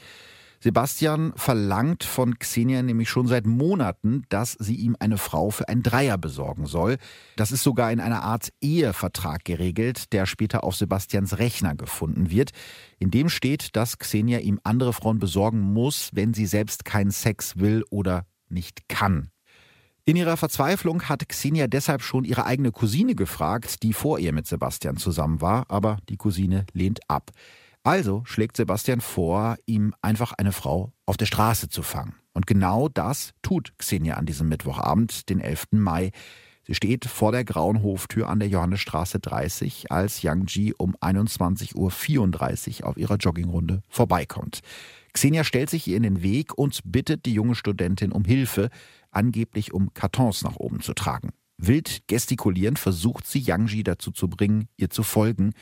[0.62, 5.84] Sebastian verlangt von Xenia nämlich schon seit Monaten, dass sie ihm eine Frau für ein
[5.84, 6.98] Dreier besorgen soll.
[7.38, 12.52] Das ist sogar in einer Art Ehevertrag geregelt, der später auf Sebastians Rechner gefunden wird.
[13.00, 17.58] In dem steht, dass Xenia ihm andere Frauen besorgen muss, wenn sie selbst keinen Sex
[17.58, 19.30] will oder nicht kann.
[20.04, 24.48] In ihrer Verzweiflung hat Xenia deshalb schon ihre eigene Cousine gefragt, die vor ihr mit
[24.48, 27.32] Sebastian zusammen war, aber die Cousine lehnt ab.
[27.84, 32.16] Also schlägt Sebastian vor, ihm einfach eine Frau auf der Straße zu fangen.
[32.34, 35.68] Und genau das tut Xenia an diesem Mittwochabend, den 11.
[35.72, 36.12] Mai.
[36.66, 41.76] Sie steht vor der grauen Hoftür an der Johannesstraße 30, als Yang Ji um 21.34
[42.84, 44.60] Uhr auf ihrer Joggingrunde vorbeikommt.
[45.14, 48.70] Xenia stellt sich ihr in den Weg und bittet die junge Studentin um Hilfe,
[49.10, 51.32] angeblich um Kartons nach oben zu tragen.
[51.58, 55.54] Wild gestikulierend versucht sie Yang Ji dazu zu bringen, ihr zu folgen.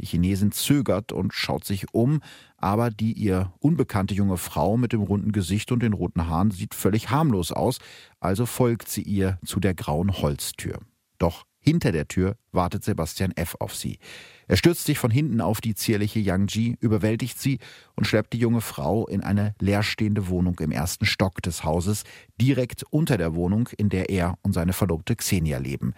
[0.00, 2.20] Die Chinesin zögert und schaut sich um,
[2.56, 6.74] aber die ihr unbekannte junge Frau mit dem runden Gesicht und den roten Haaren sieht
[6.74, 7.78] völlig harmlos aus,
[8.20, 10.80] also folgt sie ihr zu der grauen Holztür.
[11.18, 13.56] Doch hinter der Tür wartet Sebastian F.
[13.58, 13.98] auf sie.
[14.46, 17.58] Er stürzt sich von hinten auf die zierliche Yang Ji, überwältigt sie
[17.96, 22.04] und schleppt die junge Frau in eine leerstehende Wohnung im ersten Stock des Hauses,
[22.38, 25.94] direkt unter der Wohnung, in der er und seine Verlobte Xenia leben.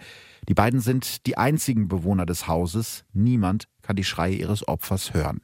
[0.47, 3.03] Die beiden sind die einzigen Bewohner des Hauses.
[3.11, 5.39] Niemand kann die Schreie ihres Opfers hören.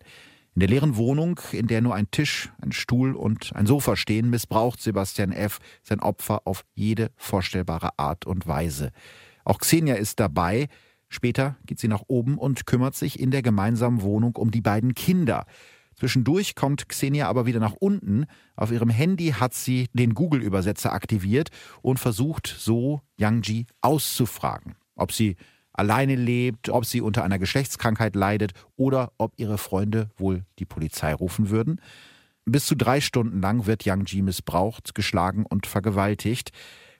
[0.53, 4.29] In der leeren Wohnung, in der nur ein Tisch, ein Stuhl und ein Sofa stehen,
[4.29, 5.59] missbraucht Sebastian F.
[5.81, 8.91] sein Opfer auf jede vorstellbare Art und Weise.
[9.45, 10.67] Auch Xenia ist dabei.
[11.07, 14.93] Später geht sie nach oben und kümmert sich in der gemeinsamen Wohnung um die beiden
[14.93, 15.45] Kinder.
[15.95, 18.25] Zwischendurch kommt Xenia aber wieder nach unten.
[18.55, 21.49] Auf ihrem Handy hat sie den Google-Übersetzer aktiviert
[21.81, 25.37] und versucht so Yang Ji auszufragen, ob sie
[25.73, 31.13] alleine lebt, ob sie unter einer Geschlechtskrankheit leidet oder ob ihre Freunde wohl die Polizei
[31.13, 31.81] rufen würden.
[32.45, 36.51] Bis zu drei Stunden lang wird Yang Ji missbraucht, geschlagen und vergewaltigt.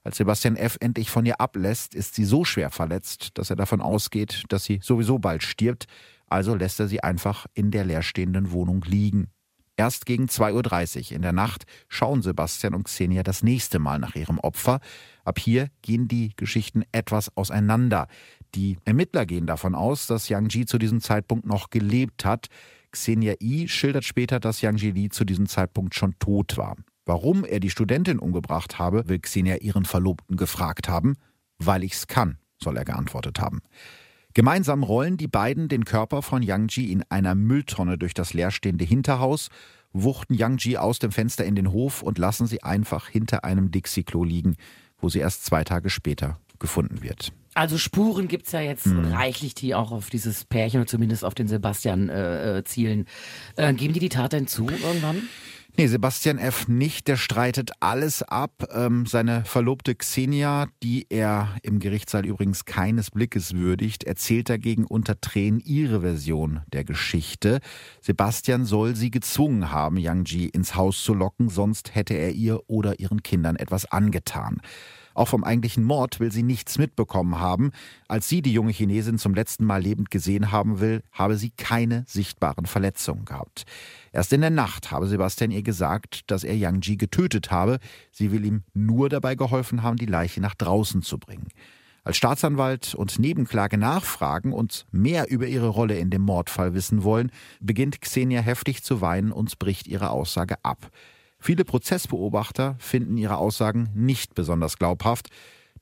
[0.03, 0.77] Als Sebastian F.
[0.79, 4.79] endlich von ihr ablässt, ist sie so schwer verletzt, dass er davon ausgeht, dass sie
[4.81, 5.85] sowieso bald stirbt,
[6.27, 9.32] also lässt er sie einfach in der leerstehenden Wohnung liegen.
[9.75, 14.15] Erst gegen 2.30 Uhr in der Nacht schauen Sebastian und Xenia das nächste Mal nach
[14.15, 14.79] ihrem Opfer.
[15.23, 18.07] Ab hier gehen die Geschichten etwas auseinander.
[18.53, 22.47] Die Ermittler gehen davon aus, dass Yang Ji zu diesem Zeitpunkt noch gelebt hat.
[22.91, 26.75] Xenia I schildert später, dass Yang Ji Li zu diesem Zeitpunkt schon tot war.
[27.05, 31.15] Warum er die Studentin umgebracht habe, will Xenia ihren Verlobten gefragt haben.
[31.57, 33.61] Weil ich's kann, soll er geantwortet haben.
[34.33, 38.83] Gemeinsam rollen die beiden den Körper von Yang Ji in einer Mülltonne durch das leerstehende
[38.83, 39.49] Hinterhaus,
[39.91, 43.69] wuchten Yang Ji aus dem Fenster in den Hof und lassen sie einfach hinter einem
[43.69, 44.55] Dixie-Klo liegen,
[44.99, 47.31] wo sie erst zwei Tage später gefunden wird.
[47.53, 49.11] Also Spuren gibt es ja jetzt mhm.
[49.11, 53.05] reichlich, die auch auf dieses Pärchen oder zumindest auf den Sebastian äh, äh zielen.
[53.55, 55.21] Äh, geben die die Tat denn zu irgendwann?
[55.75, 56.67] Nee, Sebastian F.
[56.67, 58.51] nicht, der streitet alles ab.
[58.71, 65.19] Ähm, seine Verlobte Xenia, die er im Gerichtssaal übrigens keines Blickes würdigt, erzählt dagegen unter
[65.19, 67.59] Tränen ihre Version der Geschichte.
[68.01, 72.59] Sebastian soll sie gezwungen haben, Yang Ji ins Haus zu locken, sonst hätte er ihr
[72.67, 74.61] oder ihren Kindern etwas angetan.
[75.13, 77.71] Auch vom eigentlichen Mord will sie nichts mitbekommen haben.
[78.07, 82.03] Als sie die junge Chinesin zum letzten Mal lebend gesehen haben will, habe sie keine
[82.07, 83.63] sichtbaren Verletzungen gehabt.
[84.11, 87.79] Erst in der Nacht habe Sebastian ihr gesagt, dass er Yang Ji getötet habe.
[88.11, 91.47] Sie will ihm nur dabei geholfen haben, die Leiche nach draußen zu bringen.
[92.05, 97.31] Als Staatsanwalt und Nebenklage nachfragen und mehr über ihre Rolle in dem Mordfall wissen wollen,
[97.61, 100.91] beginnt Xenia heftig zu weinen und bricht ihre Aussage ab.
[101.45, 105.27] Viele Prozessbeobachter finden ihre Aussagen nicht besonders glaubhaft.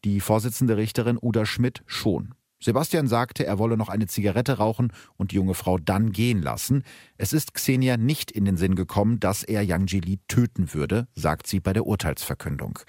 [0.03, 2.33] Die Vorsitzende Richterin Uda Schmidt schon.
[2.59, 6.81] Sebastian sagte, er wolle noch eine Zigarette rauchen und die junge Frau dann gehen lassen.
[7.19, 11.45] Es ist Xenia nicht in den Sinn gekommen, dass er Yang Jili töten würde, sagt
[11.45, 12.79] sie bei der Urteilsverkündung.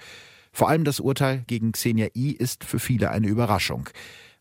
[0.51, 3.87] Vor allem das Urteil gegen Xenia I ist für viele eine Überraschung.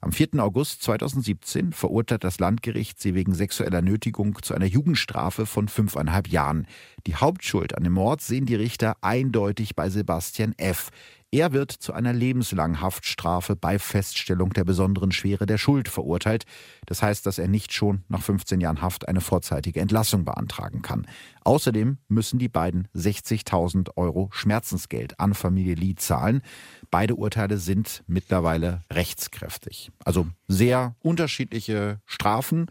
[0.05, 0.41] Am 4.
[0.41, 6.67] August 2017 verurteilt das Landgericht sie wegen sexueller Nötigung zu einer Jugendstrafe von fünfeinhalb Jahren.
[7.07, 10.91] Die Hauptschuld an dem Mord sehen die Richter eindeutig bei Sebastian F.
[11.35, 16.45] Er wird zu einer lebenslangen Haftstrafe bei Feststellung der besonderen Schwere der Schuld verurteilt.
[16.85, 21.07] Das heißt, dass er nicht schon nach 15 Jahren Haft eine vorzeitige Entlassung beantragen kann.
[21.42, 26.42] Außerdem müssen die beiden 60.000 Euro Schmerzensgeld an Familie Lee zahlen.
[26.90, 29.90] Beide Urteile sind mittlerweile rechtskräftig.
[30.05, 32.66] Also sehr unterschiedliche Strafen.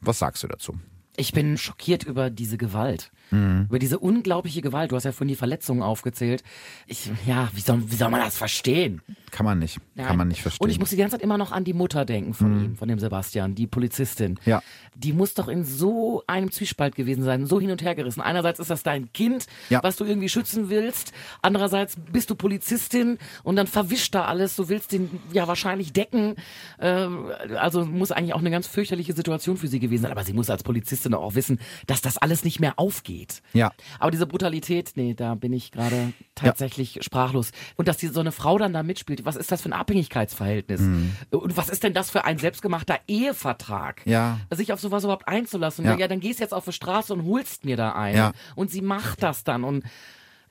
[0.00, 0.78] Was sagst du dazu?
[1.16, 3.12] Ich bin schockiert über diese Gewalt.
[3.30, 3.66] Mhm.
[3.68, 4.92] Über diese unglaubliche Gewalt.
[4.92, 6.42] Du hast ja vorhin die Verletzungen aufgezählt.
[6.86, 9.02] Ich, ja, wie soll, wie soll man das verstehen?
[9.30, 9.78] Kann man nicht.
[9.94, 10.06] Nein.
[10.06, 10.64] Kann man nicht verstehen.
[10.64, 12.64] Und ich muss die ganze Zeit immer noch an die Mutter denken von mhm.
[12.64, 14.38] ihm, von dem Sebastian, die Polizistin.
[14.44, 14.62] Ja.
[14.94, 18.20] Die muss doch in so einem Zwiespalt gewesen sein, so hin und her gerissen.
[18.20, 19.82] Einerseits ist das dein Kind, ja.
[19.82, 21.12] was du irgendwie schützen willst.
[21.42, 24.54] Andererseits bist du Polizistin und dann verwischt da alles.
[24.54, 26.36] Du willst den ja wahrscheinlich decken.
[26.78, 30.12] Ähm, also muss eigentlich auch eine ganz fürchterliche Situation für sie gewesen sein.
[30.12, 33.23] Aber sie muss als Polizistin auch wissen, dass das alles nicht mehr aufgeht.
[33.52, 33.72] Ja.
[33.98, 37.02] Aber diese Brutalität, nee, da bin ich gerade tatsächlich ja.
[37.02, 37.50] sprachlos.
[37.76, 40.80] Und dass die, so eine Frau dann da mitspielt, was ist das für ein Abhängigkeitsverhältnis?
[40.80, 41.16] Mhm.
[41.30, 44.02] Und was ist denn das für ein selbstgemachter Ehevertrag?
[44.06, 44.40] Ja.
[44.50, 45.84] Sich auf sowas überhaupt einzulassen.
[45.84, 48.16] Ja, ja dann gehst du jetzt auf die Straße und holst mir da einen.
[48.16, 48.32] Ja.
[48.54, 49.84] Und sie macht das dann und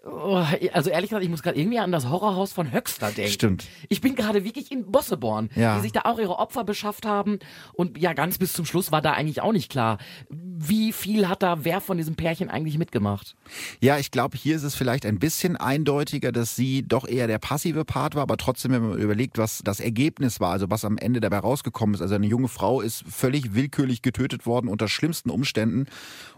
[0.05, 0.43] Oh,
[0.73, 3.31] also ehrlich gesagt, ich muss gerade irgendwie an das Horrorhaus von Höxter denken.
[3.31, 3.65] Stimmt.
[3.87, 5.77] Ich bin gerade wirklich in Bosseborn, ja.
[5.77, 7.39] die sich da auch ihre Opfer beschafft haben.
[7.71, 9.99] Und ja, ganz bis zum Schluss war da eigentlich auch nicht klar,
[10.29, 13.35] wie viel hat da wer von diesem Pärchen eigentlich mitgemacht.
[13.79, 17.39] Ja, ich glaube, hier ist es vielleicht ein bisschen eindeutiger, dass sie doch eher der
[17.39, 20.97] passive Part war, aber trotzdem, wenn man überlegt, was das Ergebnis war, also was am
[20.97, 22.01] Ende dabei rausgekommen ist.
[22.01, 25.85] Also eine junge Frau ist völlig willkürlich getötet worden unter schlimmsten Umständen.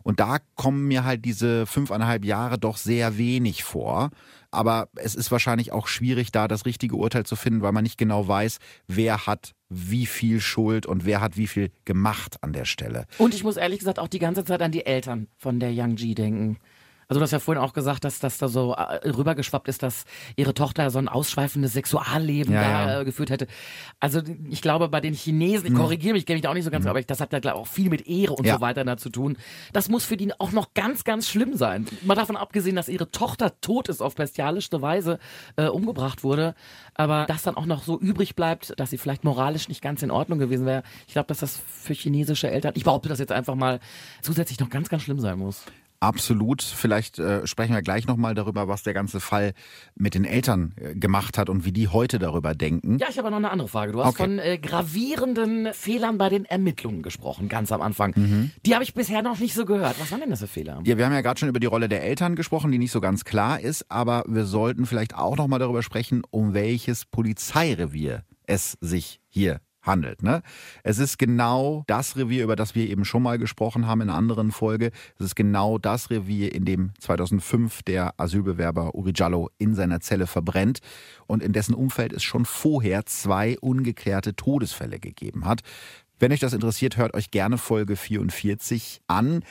[0.04, 4.10] Und da kommen mir halt diese fünfeinhalb Jahre doch sehr wenig vor.
[4.52, 7.98] Aber es ist wahrscheinlich auch schwierig, da das richtige Urteil zu finden, weil man nicht
[7.98, 12.66] genau weiß, wer hat wie viel Schuld und wer hat wie viel gemacht an der
[12.66, 13.06] Stelle.
[13.18, 15.96] Und ich muss ehrlich gesagt auch die ganze Zeit an die Eltern von der Young
[15.96, 16.58] G denken.
[17.08, 20.06] Also du hast ja vorhin auch gesagt, dass das da so äh, rübergeschwappt ist, dass
[20.36, 23.02] ihre Tochter so ein ausschweifendes Sexualleben ja, da ja.
[23.02, 23.48] Äh, geführt hätte.
[24.00, 25.78] Also ich glaube, bei den Chinesen, ich mhm.
[25.78, 26.90] korrigiere mich, kenne mich da auch nicht so ganz, mhm.
[26.90, 28.56] aber ich, das hat ja auch viel mit Ehre und ja.
[28.56, 29.38] so weiter da zu tun.
[29.74, 31.86] Das muss für die auch noch ganz, ganz schlimm sein.
[32.02, 35.20] Mal davon abgesehen, dass ihre Tochter tot ist, auf bestialischste Weise
[35.56, 36.56] äh, umgebracht wurde,
[36.96, 40.12] aber das dann auch noch so übrig bleibt, dass sie vielleicht moralisch nicht ganz in
[40.12, 40.84] Ordnung gewesen wäre.
[41.08, 43.80] Ich glaube, dass das für chinesische Eltern, ich behaupte das jetzt einfach mal,
[44.22, 45.66] zusätzlich noch ganz, ganz schlimm sein muss.
[46.06, 46.62] Absolut.
[46.62, 49.54] Vielleicht äh, sprechen wir gleich nochmal darüber, was der ganze Fall
[49.96, 52.98] mit den Eltern äh, gemacht hat und wie die heute darüber denken.
[53.00, 53.92] Ja, ich habe noch eine andere Frage.
[53.92, 54.24] Du hast okay.
[54.24, 58.14] von äh, gravierenden Fehlern bei den Ermittlungen gesprochen, ganz am Anfang.
[58.16, 58.52] Mhm.
[58.66, 60.00] Die habe ich bisher noch nicht so gehört.
[60.00, 60.80] Was waren denn das für Fehler?
[60.86, 63.02] Ja, wir haben ja gerade schon über die Rolle der Eltern gesprochen, die nicht so
[63.02, 68.78] ganz klar ist, aber wir sollten vielleicht auch nochmal darüber sprechen, um welches Polizeirevier es
[68.82, 70.24] sich hier handelt.
[70.24, 70.42] Ne?
[70.84, 74.18] Es ist genau das Revier, über das wir eben schon mal gesprochen haben in einer
[74.18, 74.92] anderen Folge.
[75.20, 80.28] Es ist genau das Revier, in dem 2005 der Asylbewerber Uri Jallo in seiner Zelle
[80.28, 80.80] verbrennt
[81.28, 85.62] und in dessen Umfeld es schon vorher zwei ungeklärte Todesfälle gegeben hat.
[86.20, 89.44] Wenn euch das interessiert, hört euch gerne Folge 44 an.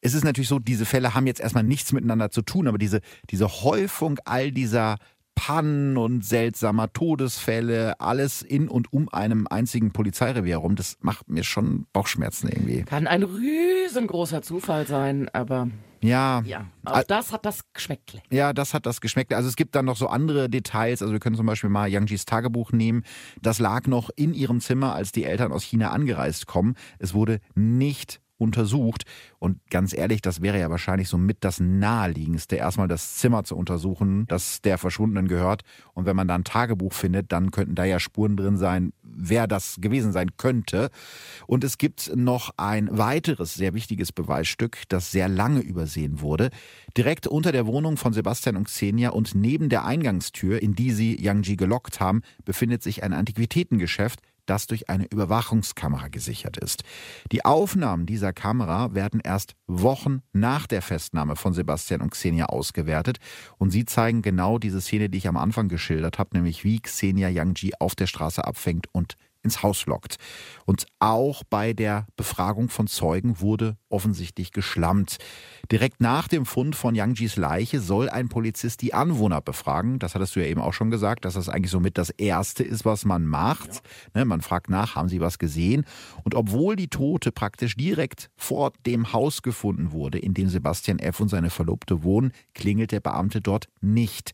[0.00, 3.00] Es ist natürlich so, diese Fälle haben jetzt erstmal nichts miteinander zu tun, aber diese,
[3.30, 4.98] diese Häufung all dieser
[5.34, 10.76] Pannen und seltsamer Todesfälle, alles in und um einem einzigen Polizeirevier herum.
[10.76, 12.82] Das macht mir schon Bauchschmerzen irgendwie.
[12.82, 15.68] Kann ein riesengroßer Zufall sein, aber
[16.02, 16.42] ja.
[16.44, 18.22] Ja, auch das hat das Geschmäckle.
[18.30, 19.36] Ja, das hat das Geschmäckle.
[19.36, 21.00] Also es gibt dann noch so andere Details.
[21.00, 23.04] Also wir können zum Beispiel mal Yangjis Tagebuch nehmen.
[23.40, 26.74] Das lag noch in ihrem Zimmer, als die Eltern aus China angereist kommen.
[26.98, 29.04] Es wurde nicht untersucht.
[29.38, 33.56] Und ganz ehrlich, das wäre ja wahrscheinlich so mit das naheliegendste, erstmal das Zimmer zu
[33.56, 35.62] untersuchen, das der Verschwundenen gehört.
[35.94, 39.46] Und wenn man da ein Tagebuch findet, dann könnten da ja Spuren drin sein, wer
[39.46, 40.90] das gewesen sein könnte.
[41.46, 46.50] Und es gibt noch ein weiteres sehr wichtiges Beweisstück, das sehr lange übersehen wurde.
[46.96, 51.16] Direkt unter der Wohnung von Sebastian und Xenia und neben der Eingangstür, in die sie
[51.22, 56.84] Yang Ji gelockt haben, befindet sich ein Antiquitätengeschäft, das durch eine Überwachungskamera gesichert ist.
[57.30, 63.18] Die Aufnahmen dieser Kamera werden erst Wochen nach der Festnahme von Sebastian und Xenia ausgewertet
[63.58, 67.28] und sie zeigen genau diese Szene, die ich am Anfang geschildert habe, nämlich wie Xenia
[67.28, 70.16] Yangji auf der Straße abfängt und ins Haus lockt.
[70.64, 75.18] Und auch bei der Befragung von Zeugen wurde offensichtlich geschlammt.
[75.70, 79.98] Direkt nach dem Fund von Yangjis Leiche soll ein Polizist die Anwohner befragen.
[79.98, 82.84] Das hattest du ja eben auch schon gesagt, dass das eigentlich somit das Erste ist,
[82.84, 83.74] was man macht.
[84.14, 84.20] Ja.
[84.20, 85.84] Ne, man fragt nach, haben sie was gesehen?
[86.24, 91.20] Und obwohl die Tote praktisch direkt vor dem Haus gefunden wurde, in dem Sebastian F.
[91.20, 94.32] und seine Verlobte wohnen, klingelt der Beamte dort nicht.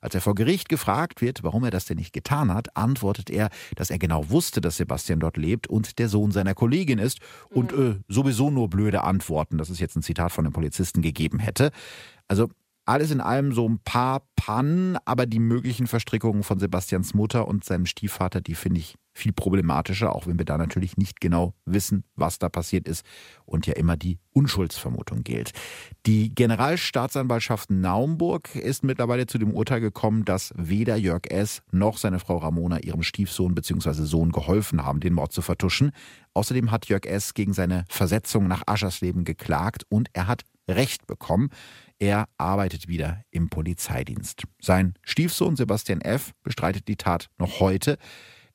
[0.00, 3.50] Als er vor Gericht gefragt wird, warum er das denn nicht getan hat, antwortet er,
[3.76, 7.20] dass er genau wusste, dass Sebastian dort lebt und der Sohn seiner Kollegin ist
[7.50, 7.90] und mhm.
[7.90, 11.70] äh, sowieso nur blöde Antworten, das ist jetzt ein Zitat von einem Polizisten gegeben hätte.
[12.28, 12.48] Also
[12.86, 17.64] alles in allem so ein paar Pannen, aber die möglichen Verstrickungen von Sebastians Mutter und
[17.64, 22.04] seinem Stiefvater, die finde ich viel problematischer, auch wenn wir da natürlich nicht genau wissen,
[22.16, 23.04] was da passiert ist
[23.44, 25.52] und ja immer die Unschuldsvermutung gilt.
[26.06, 31.62] Die Generalstaatsanwaltschaft Naumburg ist mittlerweile zu dem Urteil gekommen, dass weder Jörg S.
[31.70, 34.04] noch seine Frau Ramona ihrem Stiefsohn bzw.
[34.04, 35.92] Sohn geholfen haben, den Mord zu vertuschen.
[36.34, 37.34] Außerdem hat Jörg S.
[37.34, 41.50] gegen seine Versetzung nach Aschersleben geklagt und er hat Recht bekommen.
[41.98, 44.44] Er arbeitet wieder im Polizeidienst.
[44.60, 46.32] Sein Stiefsohn Sebastian F.
[46.42, 47.98] bestreitet die Tat noch heute.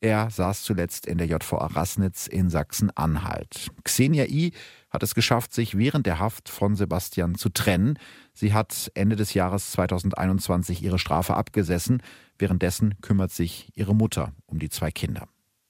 [0.05, 3.71] Er saß zuletzt in der JVA Rassnitz in Sachsen-Anhalt.
[3.83, 4.53] Xenia I.
[4.91, 7.97] hat es geschafft, sich während der Haft von Sebastian zu trennen.
[8.31, 12.03] Sie hat Ende des Jahres 2021 ihre Strafe abgesessen.
[12.37, 15.27] Währenddessen kümmert sich ihre Mutter um die zwei Kinder.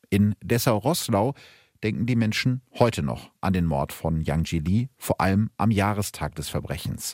[0.09, 1.33] In Dessau-Rosslau
[1.81, 6.36] denken die Menschen heute noch an den Mord von Yang Jili, vor allem am Jahrestag
[6.36, 7.13] des Verbrechens.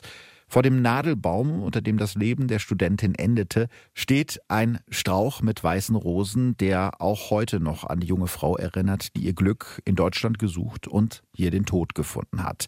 [0.52, 5.96] Vor dem Nadelbaum, unter dem das Leben der Studentin endete, steht ein Strauch mit weißen
[5.96, 10.38] Rosen, der auch heute noch an die junge Frau erinnert, die ihr Glück in Deutschland
[10.38, 12.66] gesucht und hier den Tod gefunden hat.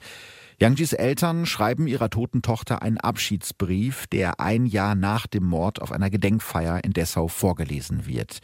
[0.59, 5.93] Yangjis Eltern schreiben ihrer toten Tochter einen Abschiedsbrief, der ein Jahr nach dem Mord auf
[5.93, 8.39] einer Gedenkfeier in Dessau vorgelesen wird.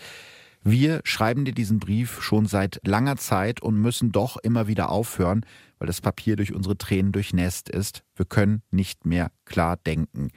[0.63, 5.47] Wir schreiben dir diesen Brief schon seit langer Zeit und müssen doch immer wieder aufhören,
[5.81, 8.05] weil das Papier durch unsere Tränen durchnässt ist.
[8.15, 10.29] Wir können nicht mehr klar denken.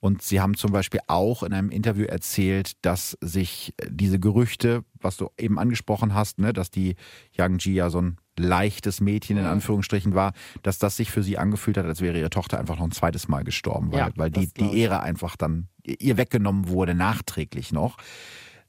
[0.00, 5.16] Und sie haben zum Beispiel auch in einem Interview erzählt, dass sich diese Gerüchte, was
[5.16, 6.94] du eben angesprochen hast, ne, dass die
[7.36, 10.32] Yang Ji ja so ein leichtes Mädchen in Anführungsstrichen war,
[10.62, 13.26] dass das sich für sie angefühlt hat, als wäre ihre Tochter einfach noch ein zweites
[13.26, 17.96] Mal gestorben, weil, Ja, weil die, die Ehre einfach dann ihr weggenommen wurde, nachträglich noch.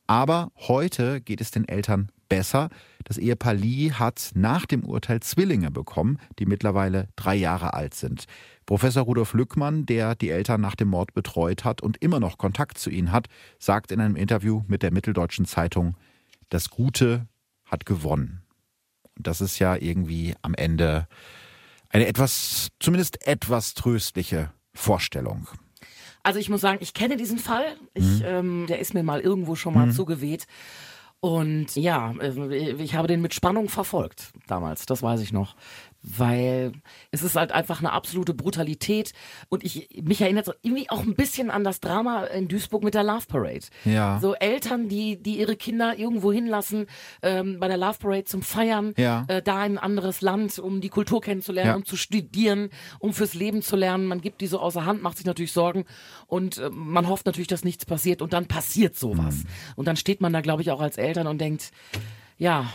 [0.07, 2.69] Aber heute geht es den Eltern besser.
[3.03, 8.25] Das Ehepaar Lee hat nach dem Urteil Zwillinge bekommen, die mittlerweile drei Jahre alt sind.
[8.65, 12.77] Professor Rudolf Lückmann, der die Eltern nach dem Mord betreut hat und immer noch Kontakt
[12.77, 13.27] zu ihnen hat,
[13.57, 15.95] sagt in einem Interview mit der Mitteldeutschen Zeitung,
[16.49, 17.27] das Gute
[17.65, 18.43] hat gewonnen.
[19.17, 21.07] Und das ist ja irgendwie am Ende
[21.89, 25.47] eine etwas, zumindest etwas tröstliche Vorstellung.
[26.21, 27.75] Also ich muss sagen, ich kenne diesen Fall.
[27.93, 30.45] Ich, ähm, der ist mir mal irgendwo schon mal zugeweht.
[31.21, 35.55] Und ja, äh, ich habe den mit Spannung verfolgt damals, das weiß ich noch.
[36.01, 36.71] Weil
[37.11, 39.11] es ist halt einfach eine absolute Brutalität.
[39.49, 42.93] Und ich, mich erinnert so irgendwie auch ein bisschen an das Drama in Duisburg mit
[42.93, 43.65] der Love Parade.
[43.83, 44.17] Ja.
[44.21, 46.85] So Eltern, die, die ihre Kinder irgendwo hinlassen,
[47.21, 49.25] ähm, bei der Love Parade zum Feiern, Ja.
[49.27, 51.75] äh, da in ein anderes Land, um die Kultur kennenzulernen, Ja.
[51.75, 52.69] um zu studieren,
[52.99, 54.05] um fürs Leben zu lernen.
[54.05, 55.85] Man gibt die so außer Hand, macht sich natürlich Sorgen
[56.27, 59.43] und äh, man hofft natürlich, dass nichts passiert und dann passiert sowas.
[59.75, 61.71] Und dann steht man da, glaube ich, auch als Eltern und denkt,
[62.37, 62.71] ja,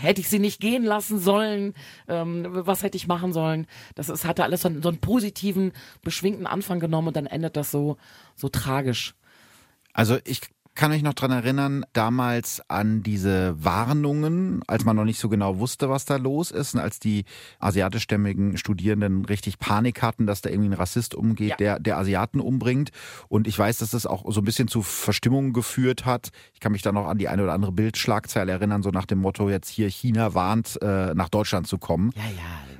[0.00, 1.74] hätte ich sie nicht gehen lassen sollen,
[2.08, 3.66] ähm, was hätte ich machen sollen?
[3.94, 7.56] Das ist, hatte alles so einen, so einen positiven, beschwingten Anfang genommen und dann endet
[7.56, 7.96] das so,
[8.34, 9.14] so tragisch.
[9.92, 10.40] Also ich
[10.76, 15.58] kann mich noch dran erinnern, damals an diese Warnungen, als man noch nicht so genau
[15.58, 17.24] wusste, was da los ist und als die
[17.60, 21.56] asiatischstämmigen Studierenden richtig Panik hatten, dass da irgendwie ein Rassist umgeht, Ja.
[21.56, 22.90] der, der Asiaten umbringt.
[23.28, 26.30] Und ich weiß, dass das auch so ein bisschen zu Verstimmungen geführt hat.
[26.54, 29.18] Ich kann mich da noch an die eine oder andere Bildschlagzeile erinnern, so nach dem
[29.20, 32.10] Motto, jetzt hier China warnt, äh, nach Deutschland zu kommen.
[32.16, 32.22] Ja,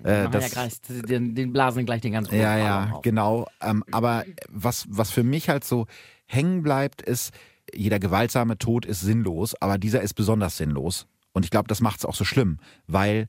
[0.05, 3.03] ja, Äh, das- ja gleich, den, den blasen gleich den ganzen Ja, Ballon ja, auf.
[3.03, 3.47] genau.
[3.61, 5.86] Ähm, aber was, was für mich halt so
[6.26, 7.32] hängen bleibt, ist,
[7.73, 11.07] jeder gewaltsame Tod ist sinnlos, aber dieser ist besonders sinnlos.
[11.33, 13.27] Und ich glaube, das macht es auch so schlimm, weil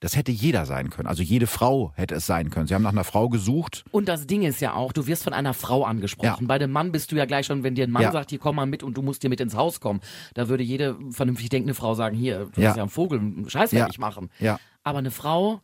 [0.00, 1.08] das hätte jeder sein können.
[1.08, 2.66] Also jede Frau hätte es sein können.
[2.66, 3.82] Sie haben nach einer Frau gesucht.
[3.92, 6.42] Und das Ding ist ja auch, du wirst von einer Frau angesprochen.
[6.42, 6.46] Ja.
[6.46, 8.12] Bei dem Mann bist du ja gleich schon, wenn dir ein Mann Ja.
[8.12, 10.00] sagt, hier komm mal mit und du musst hier mit ins Haus kommen,
[10.34, 12.68] da würde jede vernünftig denkende Frau sagen, hier, du Ja.
[12.68, 13.86] bist ja ein Vogel, einen Scheiß Ja.
[13.88, 14.28] ich machen.
[14.38, 14.60] Ja.
[14.82, 15.62] Aber eine Frau,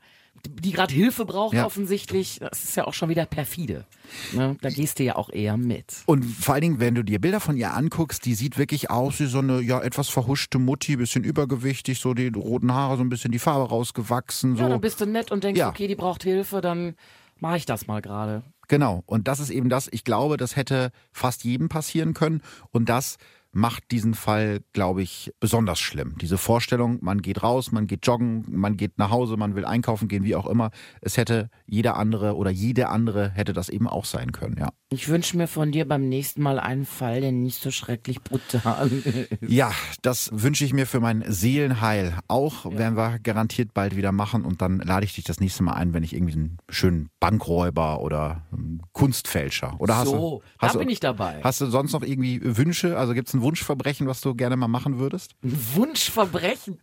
[0.48, 1.64] die gerade Hilfe braucht Ja.
[1.66, 3.84] offensichtlich, das ist ja auch schon wieder perfide.
[4.32, 4.56] Ne?
[4.60, 6.02] Da gehst du ja auch eher mit.
[6.06, 9.20] Und vor allen Dingen, wenn du dir Bilder von ihr anguckst, die sieht wirklich aus
[9.20, 13.08] wie so eine ja etwas verhuschte Mutti, bisschen übergewichtig, so die roten Haare, so ein
[13.08, 14.62] bisschen die Farbe rausgewachsen, so.
[14.64, 15.68] Ja, dann bist du nett und denkst, Ja.
[15.68, 16.94] okay, die braucht Hilfe, dann
[17.38, 18.42] mache ich das mal gerade.
[18.68, 19.02] Genau.
[19.06, 22.40] Und das ist eben das, ich glaube, das hätte fast jedem passieren können.
[22.70, 23.16] Und das
[23.52, 26.16] macht diesen Fall, glaube ich, besonders schlimm.
[26.20, 30.08] Diese Vorstellung, man geht raus, man geht joggen, man geht nach Hause, man will einkaufen
[30.08, 30.70] gehen, wie auch immer.
[31.00, 34.70] Es hätte jeder andere oder jede andere hätte das eben auch sein können, ja.
[34.92, 38.90] Ich wünsche mir von dir beim nächsten Mal einen Fall, der nicht so schrecklich brutal
[38.92, 39.28] ist.
[39.40, 39.72] Ja,
[40.02, 42.66] das wünsche ich mir für mein Seelenheil auch.
[42.70, 44.44] Werden wir garantiert bald wieder machen.
[44.44, 48.02] Und dann lade ich dich das nächste Mal ein, wenn ich irgendwie einen schönen Bankräuber
[48.02, 49.76] oder einen Kunstfälscher.
[49.78, 51.40] Oder hast so, du, hast da du, bin ich dabei.
[51.42, 52.98] Hast du sonst noch irgendwie Wünsche?
[52.98, 55.34] Also gibt es ein Wunschverbrechen, was du gerne mal machen würdest?
[55.42, 56.80] Wunschverbrechen.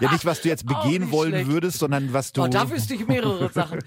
[0.00, 1.48] Ja, nicht, was du jetzt begehen wollen schlecht.
[1.48, 2.42] würdest, sondern was du.
[2.42, 3.80] Oh, da wüsste ich mehrere Sachen.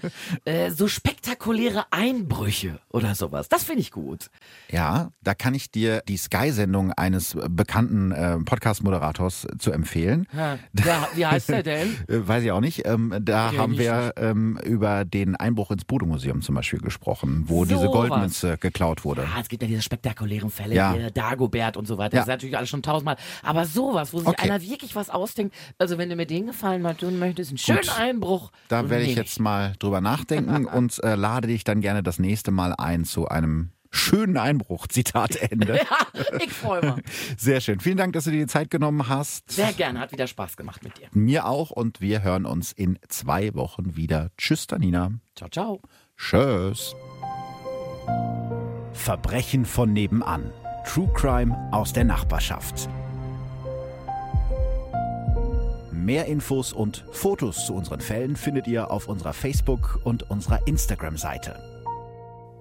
[0.44, 3.48] Äh, so spektakuläre Einbrüche oder sowas.
[3.48, 4.30] Das finde ich gut.
[4.70, 10.26] ja, da kann ich dir die Sky-Sendung eines bekannten äh, Podcast-Moderators zu empfehlen.
[10.36, 11.96] Ja, ja, wie heißt der denn?
[12.08, 12.86] Äh, Weiß ich auch nicht.
[12.86, 17.44] Ähm, da Okay, haben nicht wir ähm, über den Einbruch ins Bode-Museum zum Beispiel gesprochen,
[17.46, 17.92] wo So diese was.
[17.92, 19.26] Goldmünze geklaut wurde.
[19.34, 20.92] Ah, es gibt ja diese spektakulären Fälle, Ja.
[20.92, 22.14] hier Dagobert und so weiter.
[22.16, 22.20] Ja.
[22.20, 23.16] Das ist natürlich alles schon tausendmal.
[23.42, 24.42] Aber sowas, wo sich Okay.
[24.50, 25.54] einer wirklich was ausdenkt.
[25.78, 28.00] Also Also wenn du mir den Gefallen mal tun möchtest, einen schönen Gut.
[28.00, 28.50] Einbruch.
[28.66, 32.50] Da werde ich jetzt mal drüber nachdenken und äh, lade dich dann gerne das nächste
[32.50, 34.88] Mal ein zu einem schönen Einbruch.
[34.88, 35.74] Zitat Ende.
[35.88, 37.04] Ja, ich freue mich.
[37.38, 37.78] Sehr schön.
[37.78, 39.48] Vielen Dank, dass du dir die Zeit genommen hast.
[39.52, 41.06] Sehr gerne, hat wieder Spaß gemacht mit dir.
[41.12, 44.32] Mir auch und wir hören uns in zwei Wochen wieder.
[44.36, 45.12] Tschüss, Tanina.
[45.36, 45.80] Ciao, ciao.
[46.16, 46.96] Tschüss.
[48.94, 50.50] Verbrechen von nebenan.
[50.84, 52.88] True Crime aus der Nachbarschaft.
[56.04, 61.58] Mehr Infos und Fotos zu unseren Fällen findet ihr auf unserer Facebook- und unserer Instagram-Seite.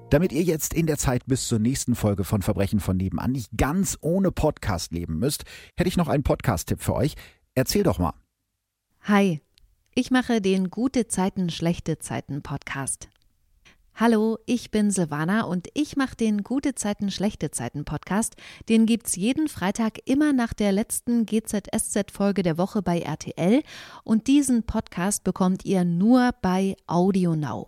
[0.10, 3.50] Damit ihr jetzt in der Zeit bis zur nächsten Folge von Verbrechen von nebenan nicht
[3.58, 5.44] ganz ohne Podcast leben müsst,
[5.76, 7.16] hätte ich noch einen Podcast-Tipp für euch.
[7.54, 8.14] Erzähl doch mal.
[9.02, 9.42] Hi,
[9.94, 13.10] ich mache den Gute Zeiten, schlechte Zeiten Podcast.
[13.96, 18.36] Hallo, ich bin Silvana und ich mache den Gute Zeiten, schlechte Zeiten Podcast.
[18.68, 23.62] Den gibt's jeden Freitag immer nach der letzten GZSZ-Folge der Woche bei RTL
[24.04, 27.68] und diesen Podcast bekommt ihr nur bei Audio Now.